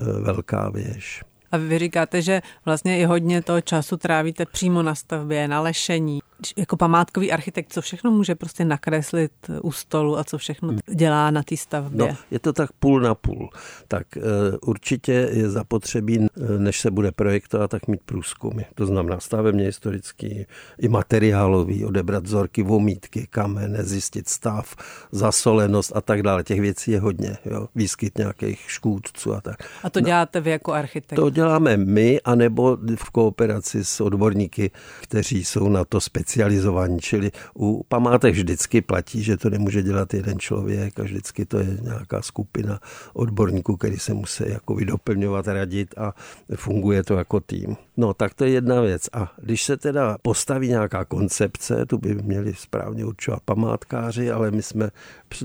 [0.01, 1.23] e, velká věž.
[1.55, 6.19] A vy říkáte, že vlastně i hodně toho času trávíte přímo na stavbě, na lešení.
[6.57, 9.31] Jako památkový architekt, co všechno může prostě nakreslit
[9.61, 12.07] u stolu a co všechno dělá na té stavbě?
[12.07, 13.49] No, je to tak půl na půl.
[13.87, 14.23] Tak uh,
[14.61, 16.27] určitě je zapotřebí,
[16.57, 18.63] než se bude projektovat, tak mít průzkumy.
[18.75, 20.45] To znamená stavebně historický
[20.79, 24.75] i materiálový, odebrat vzorky, vomítky, kamene, zjistit stav,
[25.11, 26.43] zasolenost a tak dále.
[26.43, 27.37] Těch věcí je hodně.
[27.45, 27.67] Jo?
[27.75, 29.55] Výskyt nějakých škůdců a tak.
[29.83, 31.15] A to no, děláte vy jako architekt?
[31.15, 36.01] To děláme my, anebo v kooperaci s odborníky, kteří jsou na to
[36.35, 36.99] specializovaní.
[36.99, 41.77] Čili u památek vždycky platí, že to nemůže dělat jeden člověk a vždycky to je
[41.81, 42.79] nějaká skupina
[43.13, 46.13] odborníků, který se musí jako doplňovat, radit a
[46.55, 47.75] funguje to jako tým.
[47.97, 49.09] No, tak to je jedna věc.
[49.13, 54.63] A když se teda postaví nějaká koncepce, tu by měli správně určovat památkáři, ale my
[54.63, 54.89] jsme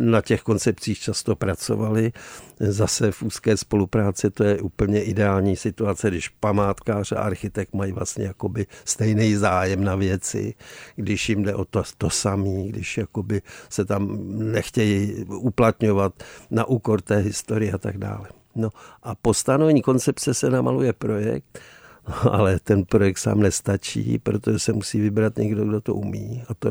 [0.00, 2.12] na těch koncepcích často pracovali.
[2.60, 8.24] Zase v úzké spolupráci to je úplně ideální situace, když památkář a architekt mají vlastně
[8.24, 10.54] jakoby stejný zájem na věci,
[10.96, 14.18] když jim jde o to, to samý, když jakoby se tam
[14.52, 18.28] nechtějí uplatňovat na úkor té historie a tak dále.
[18.54, 18.70] No
[19.02, 21.60] a po stanovení koncepce se namaluje projekt,
[22.30, 26.42] ale ten projekt sám nestačí, protože se musí vybrat někdo, kdo to umí.
[26.48, 26.68] A to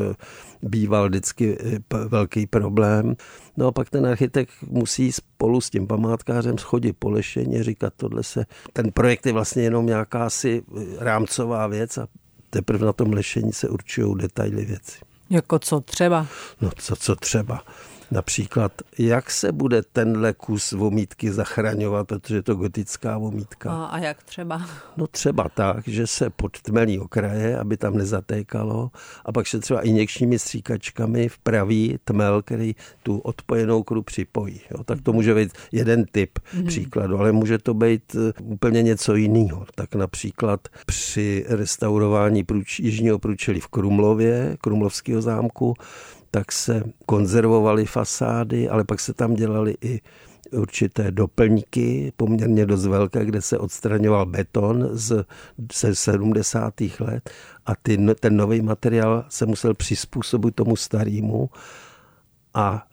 [0.61, 3.15] býval vždycky eh, velký problém.
[3.57, 8.23] No a pak ten architekt musí spolu s tím památkářem schodit po lešení, říkat, tohle
[8.23, 12.07] se, ten projekt je vlastně jenom nějaká si eh, rámcová věc a
[12.49, 14.97] teprve na tom lešení se určují detaily věci.
[15.29, 16.27] Jako co třeba?
[16.61, 17.63] No co, co třeba.
[18.11, 23.71] Například, jak se bude tenhle kus vomítky zachraňovat, protože je to gotická vomítka.
[23.71, 24.61] A, a jak třeba?
[24.97, 28.91] No třeba tak, že se podtmelí okraje, aby tam nezatékalo
[29.25, 34.61] a pak se třeba injekčními stříkačkami vpraví tmel, který tu odpojenou kru připojí.
[34.71, 34.83] Jo.
[34.83, 36.67] Tak to může být jeden typ mm-hmm.
[36.67, 39.65] příkladu, ale může to být eh, úplně něco jiného.
[39.75, 45.73] Tak například při restaurování průč, jižního průčelí v Krumlově, Krumlovského zámku,
[46.31, 50.01] tak se konzervovaly fasády, ale pak se tam dělaly i
[50.51, 55.25] určité doplňky, poměrně dost velké, kde se odstraňoval beton z,
[55.73, 56.73] ze 70.
[56.99, 57.29] let
[57.65, 61.49] a ty, ten nový materiál se musel přizpůsobit tomu starému
[62.53, 62.85] a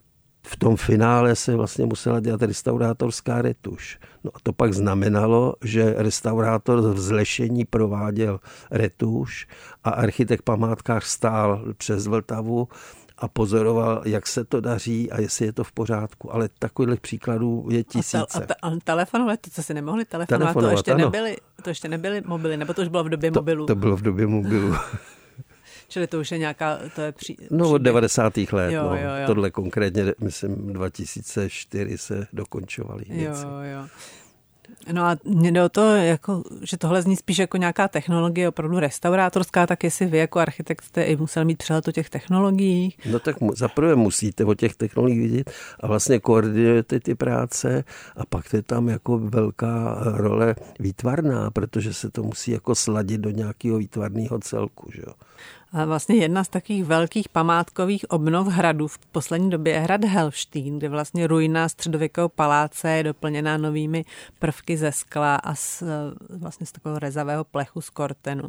[0.46, 3.98] v tom finále se vlastně musela dělat restaurátorská retuš.
[4.24, 9.48] No a to pak znamenalo, že restaurátor v zlešení prováděl retuš
[9.84, 12.68] a architekt památkách stál přes Vltavu
[13.18, 16.34] a pozoroval, jak se to daří a jestli je to v pořádku.
[16.34, 18.18] Ale takových příkladů je tisíce.
[18.18, 21.36] A, te, a, te, a telefonovat, to co si nemohli telefonovat, telefonovat to, ještě nebyly,
[21.62, 23.66] to ještě nebyly mobily, nebo to už bylo v době to, mobilu?
[23.66, 24.74] To bylo v době mobilu.
[25.88, 28.36] Čili to už je nějaká, to je při, No od 90.
[28.52, 28.96] let, jo, no.
[28.96, 29.26] Jo, jo.
[29.26, 33.04] Tohle konkrétně, myslím, 2004 se dokončovaly.
[33.08, 33.32] Jo,
[33.72, 33.88] jo.
[34.92, 38.78] No a mě jde o to, jako, že tohle zní spíš jako nějaká technologie opravdu
[38.78, 42.98] restaurátorská, tak jestli vy jako architekt jste i musel mít přehled o těch technologiích.
[43.10, 45.50] No tak zaprvé musíte o těch technologiích vidět
[45.80, 47.84] a vlastně koordinujete ty práce
[48.16, 53.30] a pak je tam jako velká role výtvarná, protože se to musí jako sladit do
[53.30, 54.90] nějakého výtvarného celku.
[54.92, 55.02] Že
[55.72, 60.88] vlastně jedna z takových velkých památkových obnov hradu v poslední době je hrad Helštín, kde
[60.88, 64.04] vlastně ruina středověkého paláce je doplněná novými
[64.38, 65.82] prvky ze skla a z,
[66.30, 68.48] vlastně z takového rezavého plechu z kortenu.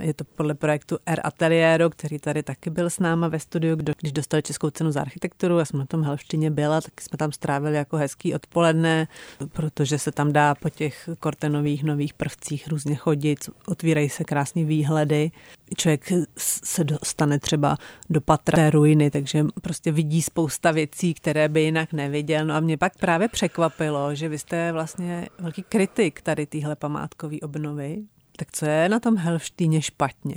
[0.00, 4.12] Je to podle projektu R Ateliéro, který tady taky byl s náma ve studiu, když
[4.12, 5.58] dostali Českou cenu za architekturu.
[5.58, 9.08] Já jsem na tom Helštině byla, tak jsme tam strávili jako hezký odpoledne,
[9.52, 15.30] protože se tam dá po těch kortenových nových prvcích různě chodit, otvírají se krásné výhledy.
[15.76, 17.76] Člověk se dostane třeba
[18.10, 22.46] do patra té ruiny, takže prostě vidí spousta věcí, které by jinak neviděl.
[22.46, 27.36] No a mě pak právě překvapilo, že vy jste vlastně velký kritik tady téhle památkové
[27.42, 28.02] obnovy.
[28.38, 30.34] Tak co je na tom Helštýně špatně?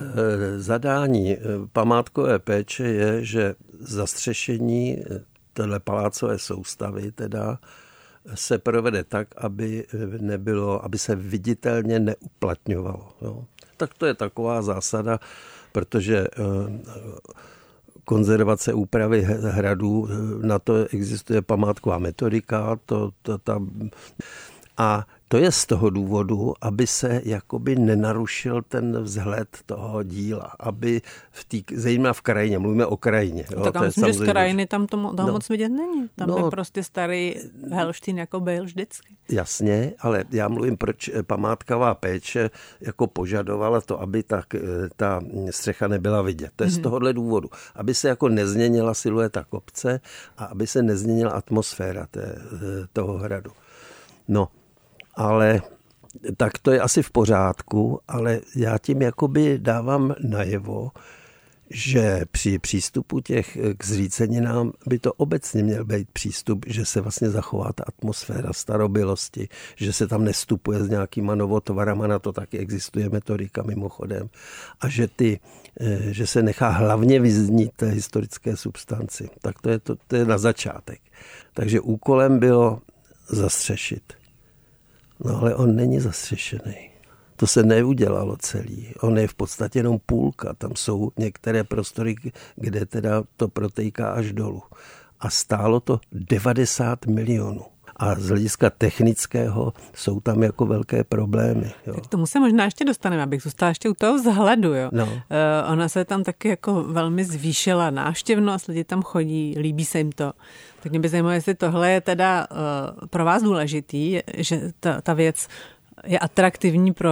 [0.00, 1.38] Eh, zadání eh,
[1.72, 5.20] památkové péče je, že zastřešení eh,
[5.52, 7.58] téhle palácové soustavy teda
[8.34, 9.86] se provede tak, aby
[10.20, 13.08] nebylo, aby se viditelně neuplatňovalo.
[13.22, 13.44] Jo.
[13.76, 15.20] Tak to je taková zásada,
[15.72, 16.26] protože
[18.04, 20.08] konzervace úpravy hradů,
[20.42, 23.62] na to existuje památková metodika, to, to, ta,
[24.80, 31.02] a to je z toho důvodu, aby se jakoby nenarušil ten vzhled toho díla, aby
[31.30, 33.44] v tý, zejména v krajině, mluvíme o krajině.
[33.50, 36.08] Jo, tak to myslím, že z krajiny tam to, toho no, moc vidět není.
[36.16, 37.34] Tam no, je prostě starý
[37.70, 39.16] Helštín jako byl vždycky.
[39.30, 44.42] Jasně, ale já mluvím, proč památková péče jako požadovala to, aby ta,
[44.96, 46.50] ta střecha nebyla vidět.
[46.56, 46.72] To je mm-hmm.
[46.72, 46.82] z mhm.
[46.82, 47.48] tohohle důvodu.
[47.74, 50.00] Aby se jako nezměnila silueta kopce
[50.38, 52.38] a aby se nezměnila atmosféra té,
[52.92, 53.50] toho hradu.
[54.28, 54.48] No,
[55.20, 55.62] ale
[56.36, 60.90] tak to je asi v pořádku, ale já tím jakoby dávám najevo,
[61.70, 67.30] že při přístupu těch k zříceninám by to obecně měl být přístup, že se vlastně
[67.30, 73.08] zachová ta atmosféra starobilosti, že se tam nestupuje s nějakýma novotvarama, na to taky existuje
[73.08, 74.28] metodika mimochodem,
[74.80, 75.40] a že, ty,
[75.80, 79.30] eh, že se nechá hlavně vyznít té historické substanci.
[79.40, 81.00] Tak to je, to, to je na začátek.
[81.54, 82.80] Takže úkolem bylo
[83.28, 84.19] zastřešit.
[85.24, 86.90] No ale on není zastřešený.
[87.36, 88.94] To se neudělalo celý.
[89.00, 90.54] On je v podstatě jenom půlka.
[90.54, 92.14] Tam jsou některé prostory,
[92.56, 94.62] kde teda to protejká až dolů.
[95.20, 97.62] A stálo to 90 milionů.
[98.00, 101.72] A z hlediska technického jsou tam jako velké problémy.
[101.86, 101.94] Jo.
[101.94, 104.74] Tak tomu se možná ještě dostaneme, abych zůstala ještě u toho vzhledu.
[104.74, 104.88] Jo.
[104.92, 105.04] No.
[105.04, 110.12] Uh, ona se tam taky jako velmi zvýšila návštěvnost, lidi tam chodí, líbí se jim
[110.12, 110.32] to.
[110.82, 115.14] Tak mě by zajímalo, jestli tohle je teda uh, pro vás důležitý, že ta, ta
[115.14, 115.48] věc
[116.06, 117.10] je atraktivní pro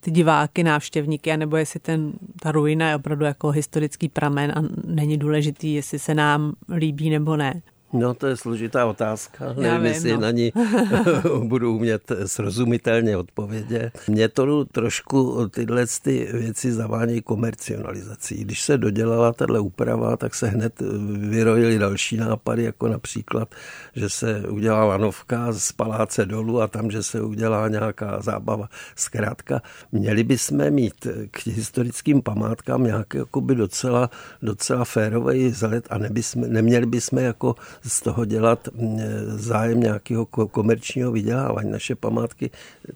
[0.00, 5.18] ty diváky, návštěvníky, anebo jestli ten, ta ruina je opravdu jako historický pramen a není
[5.18, 7.62] důležitý, jestli se nám líbí nebo ne.
[7.94, 9.54] No, to je složitá otázka.
[9.56, 10.20] Nevím, jestli no.
[10.20, 10.52] na ní
[11.42, 13.98] budu umět srozumitelně odpovědět.
[14.08, 18.44] Mě to trošku tyhle ty věci zavání komercionalizací.
[18.44, 20.82] Když se dodělala tahle úprava, tak se hned
[21.18, 23.54] vyrojily další nápady, jako například,
[23.94, 28.68] že se udělá lanovka z paláce dolů a tam, že se udělá nějaká zábava.
[28.96, 34.10] Zkrátka, měli bychom mít k historickým památkám nějaký jakoby docela,
[34.42, 37.54] docela férový vzhled a nebysme, neměli bychom jako
[37.86, 41.70] z toho dělat mm, zájem nějakého komerčního vydělávání.
[41.70, 42.50] Naše památky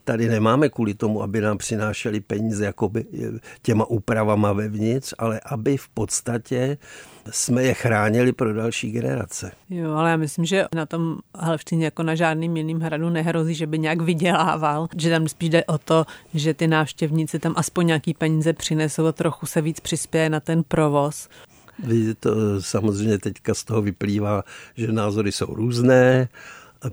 [0.05, 3.05] tady nemáme kvůli tomu, aby nám přinášely peníze jakoby
[3.63, 6.79] těma úpravama vevnitř, ale aby v podstatě
[7.31, 9.53] jsme je chránili pro další generace.
[9.71, 13.67] Jo, ale já myslím, že na tom Halvštině jako na žádným jiným hradu nehrozí, že
[13.67, 18.15] by nějak vydělával, že tam spíš jde o to, že ty návštěvníci tam aspoň nějaký
[18.15, 21.29] peníze přinesou a trochu se víc přispěje na ten provoz.
[22.21, 24.45] To samozřejmě teďka z toho vyplývá,
[24.77, 26.29] že názory jsou různé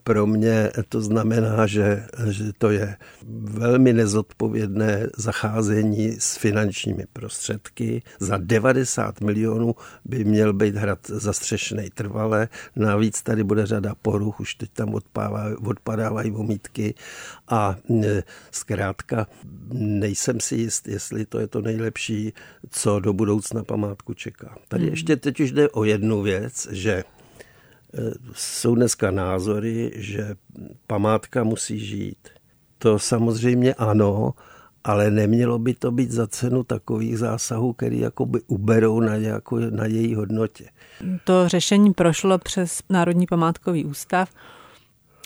[0.04, 2.98] pro mě to znamená, že, že to je
[3.44, 8.02] velmi nezodpovědné zacházení s finančními prostředky.
[8.20, 12.48] Za 90 milionů by měl být hrad zastřešený trvale.
[12.76, 16.94] Navíc tady bude řada poruch, už teď tam odpávají, odpadávají vomítky
[17.48, 19.28] a e, zkrátka
[19.74, 22.34] nejsem si jist, jestli to je to nejlepší,
[22.70, 24.58] co do budoucna památku čeká.
[24.68, 24.94] Tady hmm.
[24.94, 27.04] ještě teď už jde o jednu věc, že
[28.34, 30.36] jsou dneska názory, že
[30.88, 32.30] památka musí žít.
[32.78, 34.34] To samozřejmě ano,
[34.84, 39.86] ale nemělo by to být za cenu takových zásahů, které jakoby uberou na, jako, na
[39.86, 40.66] její hodnotě.
[41.24, 44.30] To řešení prošlo přes Národní památkový ústav,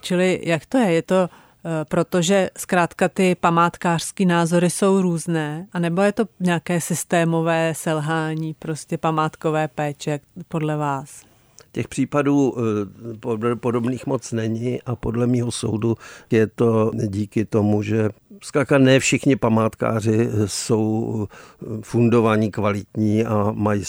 [0.02, 0.92] čili jak to je?
[0.92, 1.30] Je to
[1.66, 8.98] eh, protože zkrátka ty památkářské názory jsou různé, anebo je to nějaké systémové selhání, prostě
[8.98, 11.29] památkové péče podle vás?
[11.72, 15.96] Těch případů eh, podobných moc není a podle mého soudu
[16.32, 18.10] je to díky tomu, že
[18.42, 23.84] zkrátka ne všichni památkáři jsou eh, fundovaní, kvalitní a mají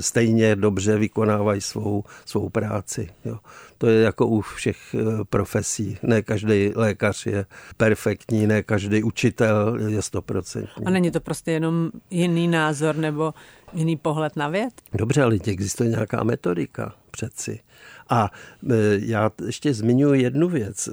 [0.00, 3.08] stejně dobře vykonávají svou, svou práci.
[3.24, 3.38] Jo.
[3.78, 5.98] To je jako u všech eh, profesí.
[6.02, 10.86] Ne každý lékař je perfektní, ne každý učitel je stoprocentní.
[10.86, 13.34] A není to prostě jenom jiný názor nebo
[13.72, 14.74] jiný pohled na věc?
[14.92, 17.60] Dobře, ale existuje nějaká metodika přeci.
[18.08, 18.30] A
[18.70, 20.88] e, já ještě zmiňuji jednu věc.
[20.88, 20.90] E,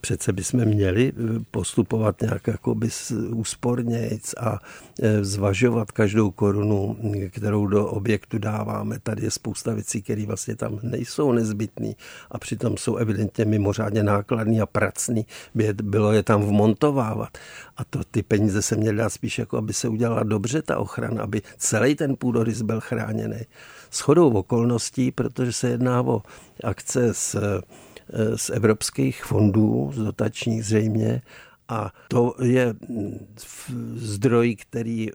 [0.00, 1.12] přece bychom měli e,
[1.50, 2.88] postupovat nějak jakoby
[3.30, 4.58] úspornějc a
[5.20, 6.96] zvažovat každou korunu,
[7.30, 8.98] kterou do objektu dáváme.
[8.98, 11.92] Tady je spousta věcí, které vlastně tam nejsou nezbytné
[12.30, 15.26] a přitom jsou evidentně mimořádně nákladný a pracný.
[15.82, 17.38] Bylo je tam vmontovávat.
[17.76, 21.22] A to ty peníze se měly dát spíš jako, aby se udělala dobře ta ochrana,
[21.22, 23.40] aby celý ten půdorys byl chráněný.
[23.92, 26.22] Shodou okolností, protože se jedná o
[26.64, 27.36] akce z,
[28.36, 31.22] z evropských fondů, z dotačních zřejmě,
[31.68, 32.74] a to je
[33.94, 35.08] zdroj, který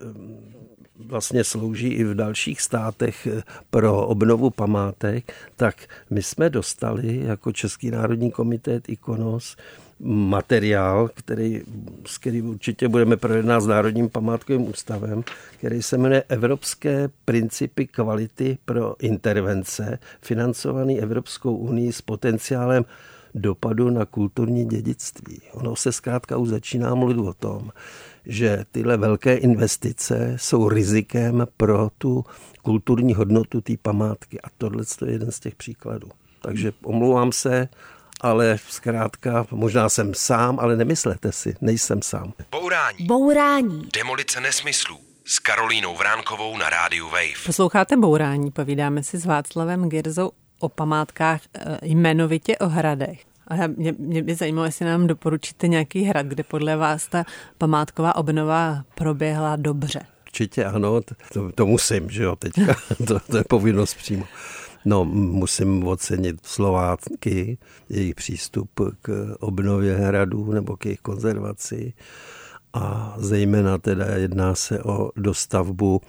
[0.98, 3.28] vlastně slouží i v dalších státech
[3.70, 9.56] pro obnovu památek, tak my jsme dostali jako Český národní komitét IKONOS
[10.00, 11.62] materiál, který,
[12.06, 15.24] s kterým určitě budeme projednat s Národním památkovým ústavem,
[15.58, 22.84] který se jmenuje Evropské principy kvality pro intervence, financovaný Evropskou unii s potenciálem
[23.34, 25.40] dopadu na kulturní dědictví.
[25.52, 27.70] Ono se zkrátka už začíná mluvit o tom,
[28.26, 32.24] že tyhle velké investice jsou rizikem pro tu
[32.62, 34.40] kulturní hodnotu té památky.
[34.40, 36.08] A tohle je jeden z těch příkladů.
[36.42, 37.68] Takže omlouvám se,
[38.20, 42.32] ale zkrátka, možná jsem sám, ale nemyslete si, nejsem sám.
[42.50, 43.06] Bourání.
[43.06, 43.88] Bourání.
[43.94, 44.98] Demolice nesmyslů.
[45.24, 47.44] S Karolínou Vránkovou na rádiu Wave.
[47.46, 53.20] Posloucháte Bourání, povídáme si s Václavem Girzou o památkách, eh, jmenovitě o hradech.
[53.48, 57.24] A mě, mě by zajímalo, jestli nám doporučíte nějaký hrad, kde podle vás ta
[57.58, 60.00] památková obnova proběhla dobře.
[60.26, 61.00] Určitě ano,
[61.32, 62.76] to, to musím, že jo, teďka,
[63.06, 64.24] to, to je povinnost přímo.
[64.88, 67.58] No, musím ocenit Slováky,
[67.88, 68.70] jejich přístup
[69.02, 71.92] k obnově hradů nebo k jejich konzervaci
[72.72, 76.00] a zejména teda jedná se o dostavbu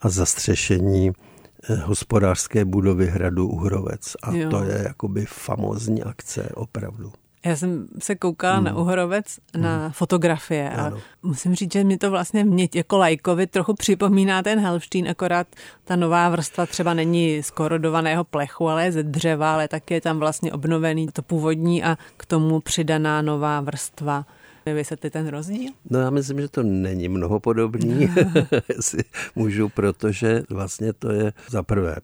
[0.00, 4.16] a zastřešení eh, hospodářské budovy hradu Uhrovec.
[4.22, 4.50] A jo.
[4.50, 7.12] to je jakoby famózní akce opravdu.
[7.44, 8.64] Já jsem se koukala hmm.
[8.64, 9.24] na Uhorovec
[9.56, 9.92] na hmm.
[9.92, 10.98] fotografie a ano.
[11.22, 15.46] musím říct, že mi to vlastně mě jako lajkovi trochu připomíná ten Helštín, akorát
[15.84, 20.00] ta nová vrstva třeba není z korodovaného plechu, ale je ze dřeva, ale taky je
[20.00, 24.26] tam vlastně obnovený to původní a k tomu přidaná nová vrstva.
[24.74, 25.72] Vysvětlit ten rozdíl?
[25.90, 28.10] No já myslím, že to není mnoho podobný,
[28.76, 31.96] jestli můžu, protože vlastně to je za prvé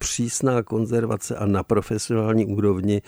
[0.00, 3.02] přísná konzervace a na profesionální úrovni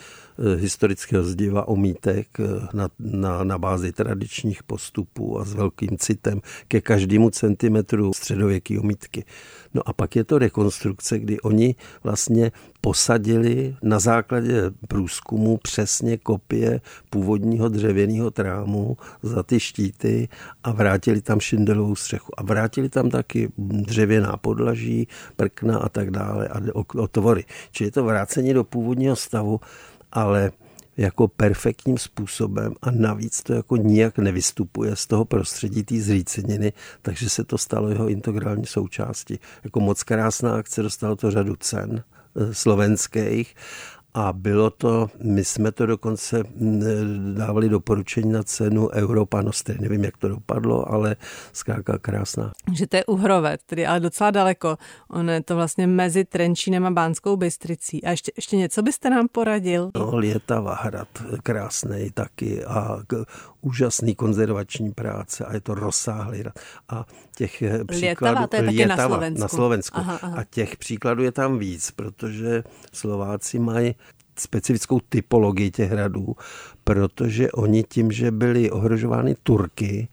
[0.55, 6.81] historického zdiva omítek eh, na, na, na bázi tradičních postupů a s velkým citem ke
[6.81, 9.25] každému centimetru středověké omítky.
[9.73, 16.81] No a pak je to rekonstrukce, kdy oni vlastně posadili na základě průzkumu přesně kopie
[17.09, 20.29] původního dřevěného trámu za ty štíty
[20.63, 22.31] a vrátili tam šindelovou střechu.
[22.37, 26.61] A vrátili tam taky dřevěná podlaží, prkna a tak dále a
[26.95, 27.45] otvory.
[27.71, 29.59] Čili je to vrácení do původního stavu,
[30.13, 30.51] ale
[30.97, 37.29] jako perfektním způsobem a navíc to jako nijak nevystupuje z toho prostředí té zříceniny, takže
[37.29, 39.39] se to stalo jeho integrální součástí.
[39.63, 42.03] Jako moc krásná akce, dostalo to řadu cen
[42.35, 43.55] eh, slovenských
[44.13, 49.77] a bylo to, my jsme to dokonce mm, dávali doporučení na cenu Europanosty.
[49.79, 51.15] Nevím, jak to dopadlo, ale
[51.53, 52.51] zkrátka krásná.
[52.73, 54.77] Že to je Uhrovec, tedy ale docela daleko.
[55.09, 58.03] On je to vlastně mezi Trenčínem a Bánskou Bystricí.
[58.03, 59.91] A ještě, ještě něco byste nám poradil?
[59.95, 61.07] No, Lietava hrad,
[61.43, 62.99] krásný taky a
[63.63, 66.43] úžasný konzervační práce a je to rozsáhlý.
[66.89, 67.05] A
[67.35, 68.35] těch eh, příkladů...
[68.35, 69.41] Lietava, to je taky na Slovensku.
[69.41, 69.99] Na Slovensku.
[69.99, 70.37] Aha, aha.
[70.37, 73.95] A těch příkladů je tam víc, protože Slováci mají
[74.35, 76.35] specifickou typologii těch hradů,
[76.83, 80.07] protože oni tím, že byli ohrožovány Turky,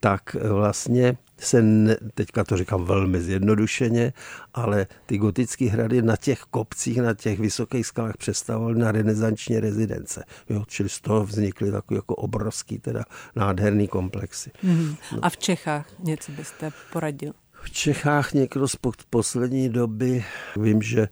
[0.00, 4.12] tak vlastně se, ne, teďka to říkám velmi zjednodušeně,
[4.54, 10.24] ale ty gotické hrady na těch kopcích, na těch vysokých skalách představovaly na renesanční rezidence.
[10.48, 13.04] Jo, čili z toho vznikly takové jako obrovský, teda
[13.36, 14.50] nádherný komplexy.
[14.62, 14.94] Mm.
[15.12, 15.18] No.
[15.22, 17.32] A v Čechách něco byste poradil?
[17.62, 18.76] V Čechách někdo z
[19.10, 20.24] poslední doby,
[20.56, 21.08] vím, že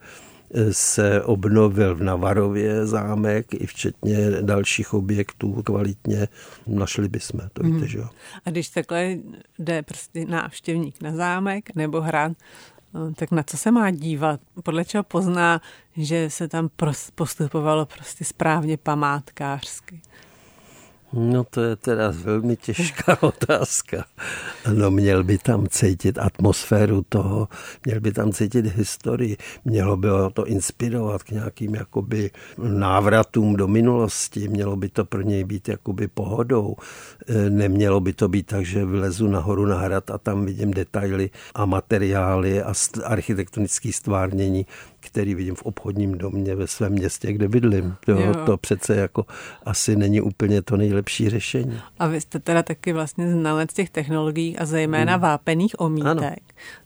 [0.70, 6.28] se obnovil v Navarově zámek, i včetně dalších objektů kvalitně.
[6.66, 7.86] Našli bychom, to víte, hmm.
[7.86, 8.08] že jo.
[8.44, 9.16] A když takhle
[9.58, 12.32] jde prostě návštěvník na zámek nebo hrad,
[12.94, 14.40] no, tak na co se má dívat?
[14.62, 15.60] Podle čeho pozná,
[15.96, 16.68] že se tam
[17.14, 20.00] postupovalo prostě správně památkářsky?
[21.12, 24.04] No to je teda velmi těžká otázka.
[24.74, 27.48] No měl by tam cítit atmosféru toho,
[27.86, 33.68] měl by tam cítit historii, mělo by ho to inspirovat k nějakým jakoby návratům do
[33.68, 36.76] minulosti, mělo by to pro něj být jakoby pohodou.
[37.26, 41.30] E, nemělo by to být tak, že vlezu nahoru na hrad a tam vidím detaily
[41.54, 44.66] a materiály a architektonické stvárnění
[45.02, 47.94] který vidím v obchodním domě ve svém městě, kde bydlím.
[48.06, 48.34] To, jo.
[48.46, 49.26] to přece jako
[49.64, 51.80] asi není úplně to nejlepší řešení.
[51.98, 55.22] A vy jste teda taky vlastně znalec těch technologií a zejména hmm.
[55.22, 56.08] vápených omítek.
[56.08, 56.36] Ano.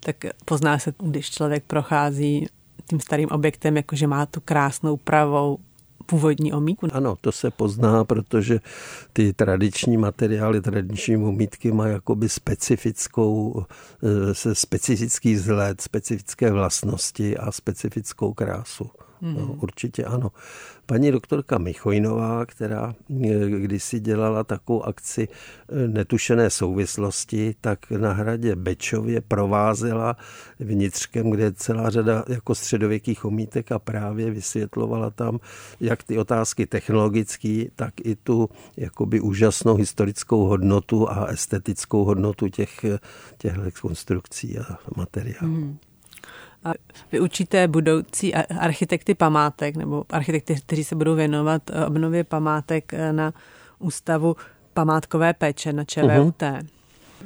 [0.01, 2.47] Tak pozná se, když člověk prochází
[2.89, 5.59] tím starým objektem, jakože má tu krásnou pravou
[6.07, 6.87] původní omítku.
[6.93, 8.61] Ano, to se pozná, protože
[9.13, 13.65] ty tradiční materiály, tradiční omítky mají jakoby specifickou,
[14.03, 18.91] eh, se specifický vzhled, specifické vlastnosti a specifickou krásu.
[19.23, 19.39] Mm-hmm.
[19.39, 20.33] No, určitě ano.
[20.87, 22.95] Paní doktorka Michojnová, která
[23.25, 30.17] eh, kdysi dělala takovou akci eh, netušené souvislosti, tak na hradě Bečově provázela
[30.61, 35.39] vnitřkem, kde je celá řada jako středověkých omítek a právě vysvětlovala tam
[35.81, 42.85] jak ty otázky technologické, tak i tu jakoby úžasnou historickou hodnotu a estetickou hodnotu těch,
[43.39, 45.55] těchto konstrukcí a materiálů.
[45.55, 45.79] Mm
[46.67, 46.75] a
[47.13, 53.13] vy učíte budoucí architekty památek nebo architekty, kteří se budou věnovat eh, obnově památek eh,
[53.13, 53.35] na
[53.79, 54.37] ústavu
[54.75, 56.43] památkové péče na ČVUT.
[56.43, 56.67] Uh-huh.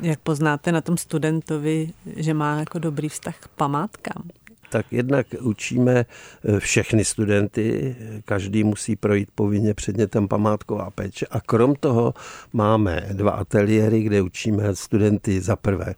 [0.03, 4.23] Jak poznáte na tom studentovi, že má jako dobrý vztah k památkám?
[4.71, 6.05] Tak jednak učíme
[6.45, 12.15] eh, všechny studenty, každý musí projít povinně předmětem památková péče a krom toho
[12.53, 15.95] máme dva ateliéry, kde učíme studenty za prvé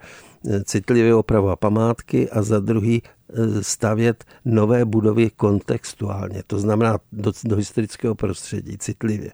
[0.65, 7.57] citlivě opravovat památky a za druhý eh, stavět nové budovy kontextuálně, to znamená do, do
[7.57, 9.31] historického prostředí, citlivě.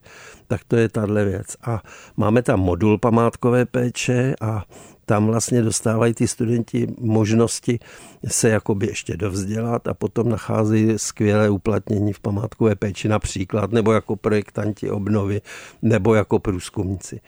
[0.46, 1.46] Tak to je tahle věc.
[1.62, 1.82] A
[2.16, 4.64] máme tam modul památkové péče a
[5.08, 7.78] tam vlastně dostávají ty studenti možnosti
[8.26, 14.16] se jakoby ještě dovzdělat a potom nacházejí skvělé uplatnění v památkové péči například, nebo jako
[14.16, 15.40] projektanti obnovy,
[15.82, 17.20] nebo jako průzkumníci.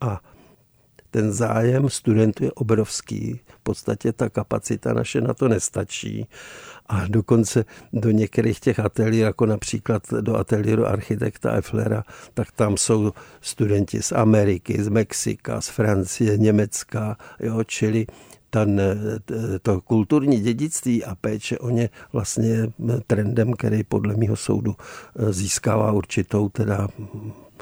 [0.00, 0.20] A
[1.10, 3.40] ten zájem studentů je obrovský.
[3.46, 6.26] V podstatě ta kapacita naše na to nestačí.
[6.86, 12.04] A dokonce do některých těch ateliérů, jako například do ateliéru architekta Efflera,
[12.34, 18.06] tak tam jsou studenti z Ameriky, z Mexika, z Francie, Německa, jo, čili
[18.50, 18.80] ten,
[19.62, 22.72] to kulturní dědictví a péče o ně vlastně
[23.06, 24.74] trendem, který podle mého soudu
[25.30, 26.88] získává určitou teda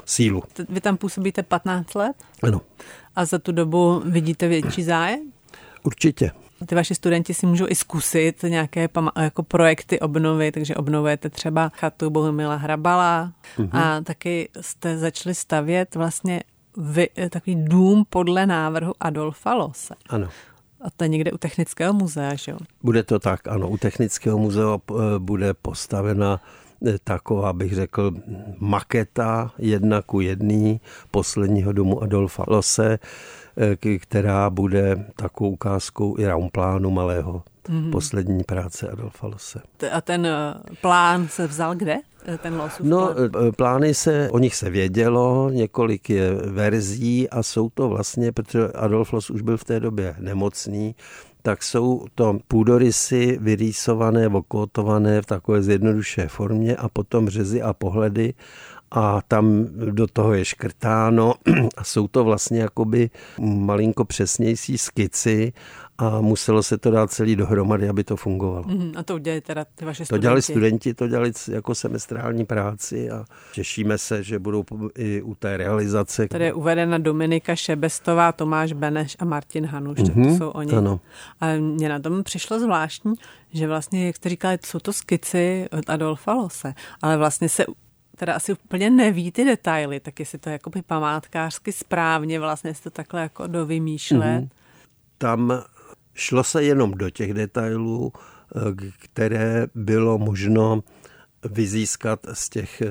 [0.05, 0.43] sílu.
[0.69, 2.15] Vy tam působíte 15 let?
[2.43, 2.61] Ano.
[3.15, 5.19] A za tu dobu vidíte větší zájem?
[5.83, 6.31] Určitě.
[6.65, 12.09] Ty vaši studenti si můžou i zkusit nějaké jako projekty obnovy, takže obnovujete třeba chatu
[12.09, 13.69] Bohumila Hrabala mm-hmm.
[13.71, 16.43] a taky jste začali stavět vlastně
[16.77, 19.93] vy, takový dům podle návrhu Adolfa Lose.
[20.09, 20.29] Ano.
[20.81, 22.57] A to je někde u Technického muzea, že jo?
[22.83, 23.69] Bude to tak, ano.
[23.69, 26.41] U Technického muzea eh, bude postavena
[27.03, 28.11] taková, bych řekl,
[28.59, 30.81] maketa jedna ku jedný
[31.11, 32.99] posledního domu Adolfa Lose
[33.57, 37.91] Eh, která bude takovou ukázkou i raumplánu malého mm-hmm.
[37.91, 39.61] poslední práce Adolfa Lose.
[39.91, 41.97] A ten eh, plán se vzal kde?
[42.25, 43.51] Eh, ten Losův no, plán?
[43.51, 49.13] plány se, o nich se vědělo, několik je verzí a jsou to vlastně, protože Adolf
[49.13, 50.95] Los už byl v té době nemocný,
[51.45, 58.33] tak jsou to půdorysy vyrýsované, vokotované v takové zjednodušené formě a potom řezy a pohledy
[58.95, 61.33] a tam do toho je škrtáno
[61.77, 65.53] a jsou to vlastně jakoby malinko přesnější skici
[65.97, 68.63] a muselo se to dát celý dohromady, aby to fungovalo.
[68.67, 70.21] Mm, a to udělali teda ty vaše studenti?
[70.21, 74.63] To dělali studenti, to dělali jako semestrální práci a těšíme se, že budou
[74.97, 76.27] i u té realizace.
[76.27, 80.73] Tady je uvedena Dominika Šebestová, Tomáš Beneš a Martin Hanuš, mm-hmm, to mhm, jsou oni.
[80.73, 80.99] Ano.
[81.41, 83.13] A mně na tom přišlo zvláštní,
[83.53, 87.65] že vlastně, jak jste říkali, jsou to skici od Adolfa Lose, ale vlastně se
[88.15, 92.89] teda asi úplně neví ty detaily, tak jestli to jakoby památkářsky správně vlastně se to
[92.89, 94.43] takhle jako dovymýšlet.
[94.43, 94.49] Mm-hmm.
[95.17, 95.63] Tam
[96.13, 98.59] šlo se jenom do těch detailů, eh,
[98.99, 100.83] které bylo možno
[101.49, 102.87] vyzískat z těch eh,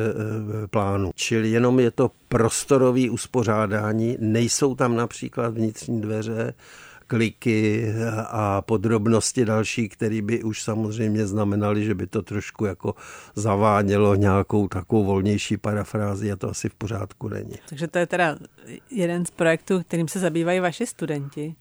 [0.71, 1.11] plánů.
[1.15, 6.55] Čili jenom je to prostorový uspořádání, nejsou tam například vnitřní dveře,
[7.07, 7.93] kliky
[8.27, 12.95] a podrobnosti další, které by už samozřejmě znamenaly, že by to trošku jako
[13.35, 17.55] zavánělo nějakou takovou volnější parafrázi a to asi v pořádku není.
[17.69, 18.37] Takže to je teda
[18.91, 21.55] jeden z projektů, kterým se zabývají vaši studenti.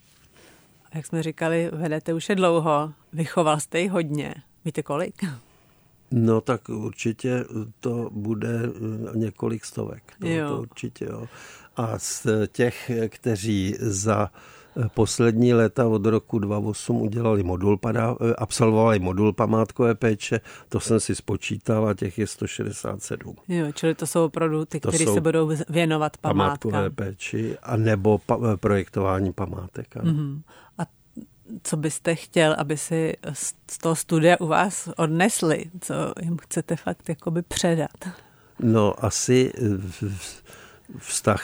[0.94, 4.36] Jak jsme říkali, vedete už je dlouho, vychoval jste ji hodně.
[4.66, 5.16] Víte kolik?
[6.12, 7.46] No tak určitě
[7.80, 8.60] to bude
[9.16, 10.04] několik stovek.
[10.20, 10.50] To, jo.
[10.50, 11.28] to určitě, jo.
[11.76, 14.32] A z těch, kteří za
[14.94, 17.80] poslední léta od roku 2008 udělali modul,
[18.38, 23.36] absolvovali modul památkové péče, to jsem si spočítal a těch je 167.
[23.48, 26.72] Jo, čili to jsou opravdu ty, kteří se budou věnovat památkám.
[26.72, 29.96] Památkové péči a nebo pa, projektování památek.
[29.96, 30.42] Mm-hmm.
[30.78, 30.84] A
[31.64, 33.14] co byste chtěl, aby si
[33.68, 35.66] z toho studia u vás odnesli?
[35.82, 38.10] Co jim chcete fakt jakoby předat?
[38.60, 39.54] No asi
[40.98, 41.44] vztah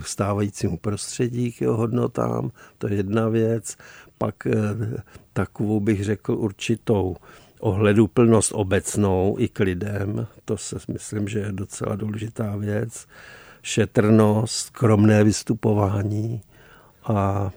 [0.00, 3.76] stávajícímu prostředí, k jeho hodnotám, to je jedna věc.
[4.18, 4.52] Pak eh,
[5.32, 7.16] takovou bych řekl určitou
[7.60, 13.06] ohleduplnost obecnou i k lidem, to se myslím, že je docela důležitá věc.
[13.62, 16.40] Šetrnost, skromné vystupování
[17.04, 17.50] a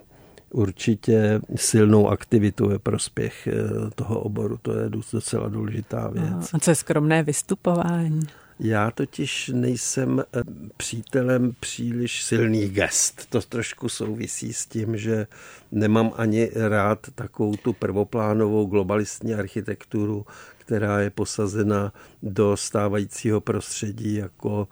[0.51, 3.53] určitě silnou aktivitu ve prospěch eh,
[3.95, 4.57] toho oboru.
[4.61, 6.53] To je docela důležitá věc.
[6.53, 8.21] A co je skromné vystupování?
[8.59, 10.43] Já totiž nejsem eh,
[10.77, 13.25] přítelem příliš silných gest.
[13.29, 15.27] To trošku souvisí s tím, že
[15.71, 20.25] nemám ani rád takovou tu prvoplánovou globalistní architekturu,
[20.57, 21.93] která je posazena
[22.23, 24.67] do stávajícího prostředí jako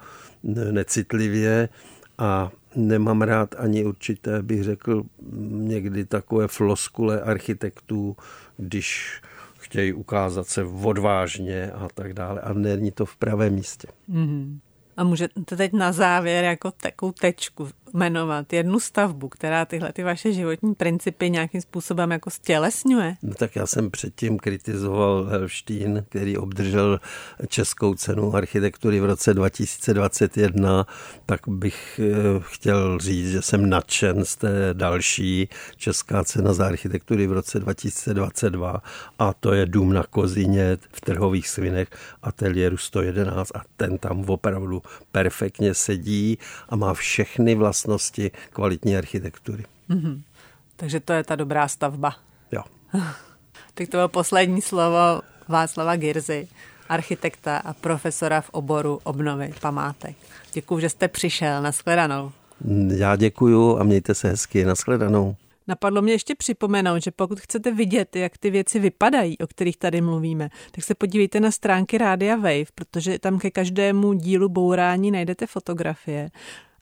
[0.72, 1.70] necitlivě
[2.18, 5.04] a nemám rád ani určité, bych řekl,
[5.50, 8.18] někdy takové floskule architektů,
[8.58, 9.22] když
[9.68, 13.88] chtějí ukázat se odvážně a tak dále a není to v pravém místě.
[14.10, 14.60] Mm-hmm.
[14.98, 20.34] A můžete teď na závěr jako takovou tečku jmenovat jednu stavbu, která tyhle ty vaše
[20.34, 23.16] životní principy nějakým způsobem jako stělesňuje?
[23.24, 27.00] No tak já jsem předtím kritizoval Helštín, který obdržel
[27.48, 30.86] Českou cenu architektury v roce 2021,
[31.26, 37.28] tak bych eh, chtěl říct, že jsem nadšen z té další Česká cena za architektury
[37.28, 38.82] v roce 2022
[39.20, 41.88] a to je Dům na Kozině v Trhových svinech
[42.22, 44.82] ateliéru 111 a ten tam opravdu
[45.12, 46.38] perfektně sedí
[46.70, 49.64] a má všechny vlastnosti kvalitní architektury.
[49.90, 50.22] Mm-hmm.
[50.76, 52.16] Takže to je ta dobrá stavba.
[52.52, 52.64] Jo.
[53.74, 56.48] tak to bylo poslední slovo Václava Girzy,
[56.90, 60.16] architekta a profesora v oboru obnovy památek.
[60.54, 61.62] Děkuji, že jste přišel.
[61.62, 62.32] Naschledanou.
[62.96, 64.66] Já děkuju a mějte se hezky.
[64.66, 65.36] Naschledanou.
[65.68, 70.02] Napadlo mě ještě připomenout, že pokud chcete vidět, jak ty věci vypadají, o kterých tady
[70.02, 75.48] mluvíme, tak se podívejte na stránky Rádia Wave, protože tam ke každému dílu bourání najdete
[75.48, 76.30] fotografie.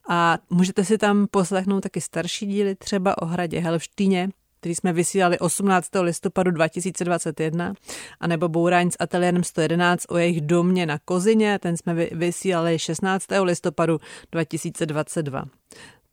[0.09, 4.29] A můžete si tam poslechnout taky starší díly, třeba o hradě Helštýně,
[4.59, 5.89] který jsme vysílali 18.
[6.01, 7.73] listopadu 2021,
[8.19, 13.25] anebo Bourání s ateliérem 111 o jejich domě na Kozině, ten jsme vysílali 16.
[13.41, 13.99] listopadu
[14.31, 15.45] 2022.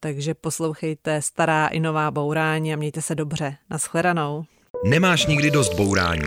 [0.00, 3.56] Takže poslouchejte stará i nová bourání a mějte se dobře.
[3.70, 4.44] Naschledanou.
[4.84, 6.26] Nemáš nikdy dost bourání?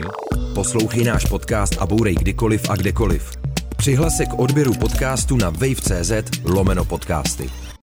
[0.54, 3.32] Poslouchej náš podcast a bourej kdykoliv a kdekoliv.
[3.76, 6.12] Přihlas se k odběru podcastu na wave.cz
[6.44, 7.65] lomeno podcasty.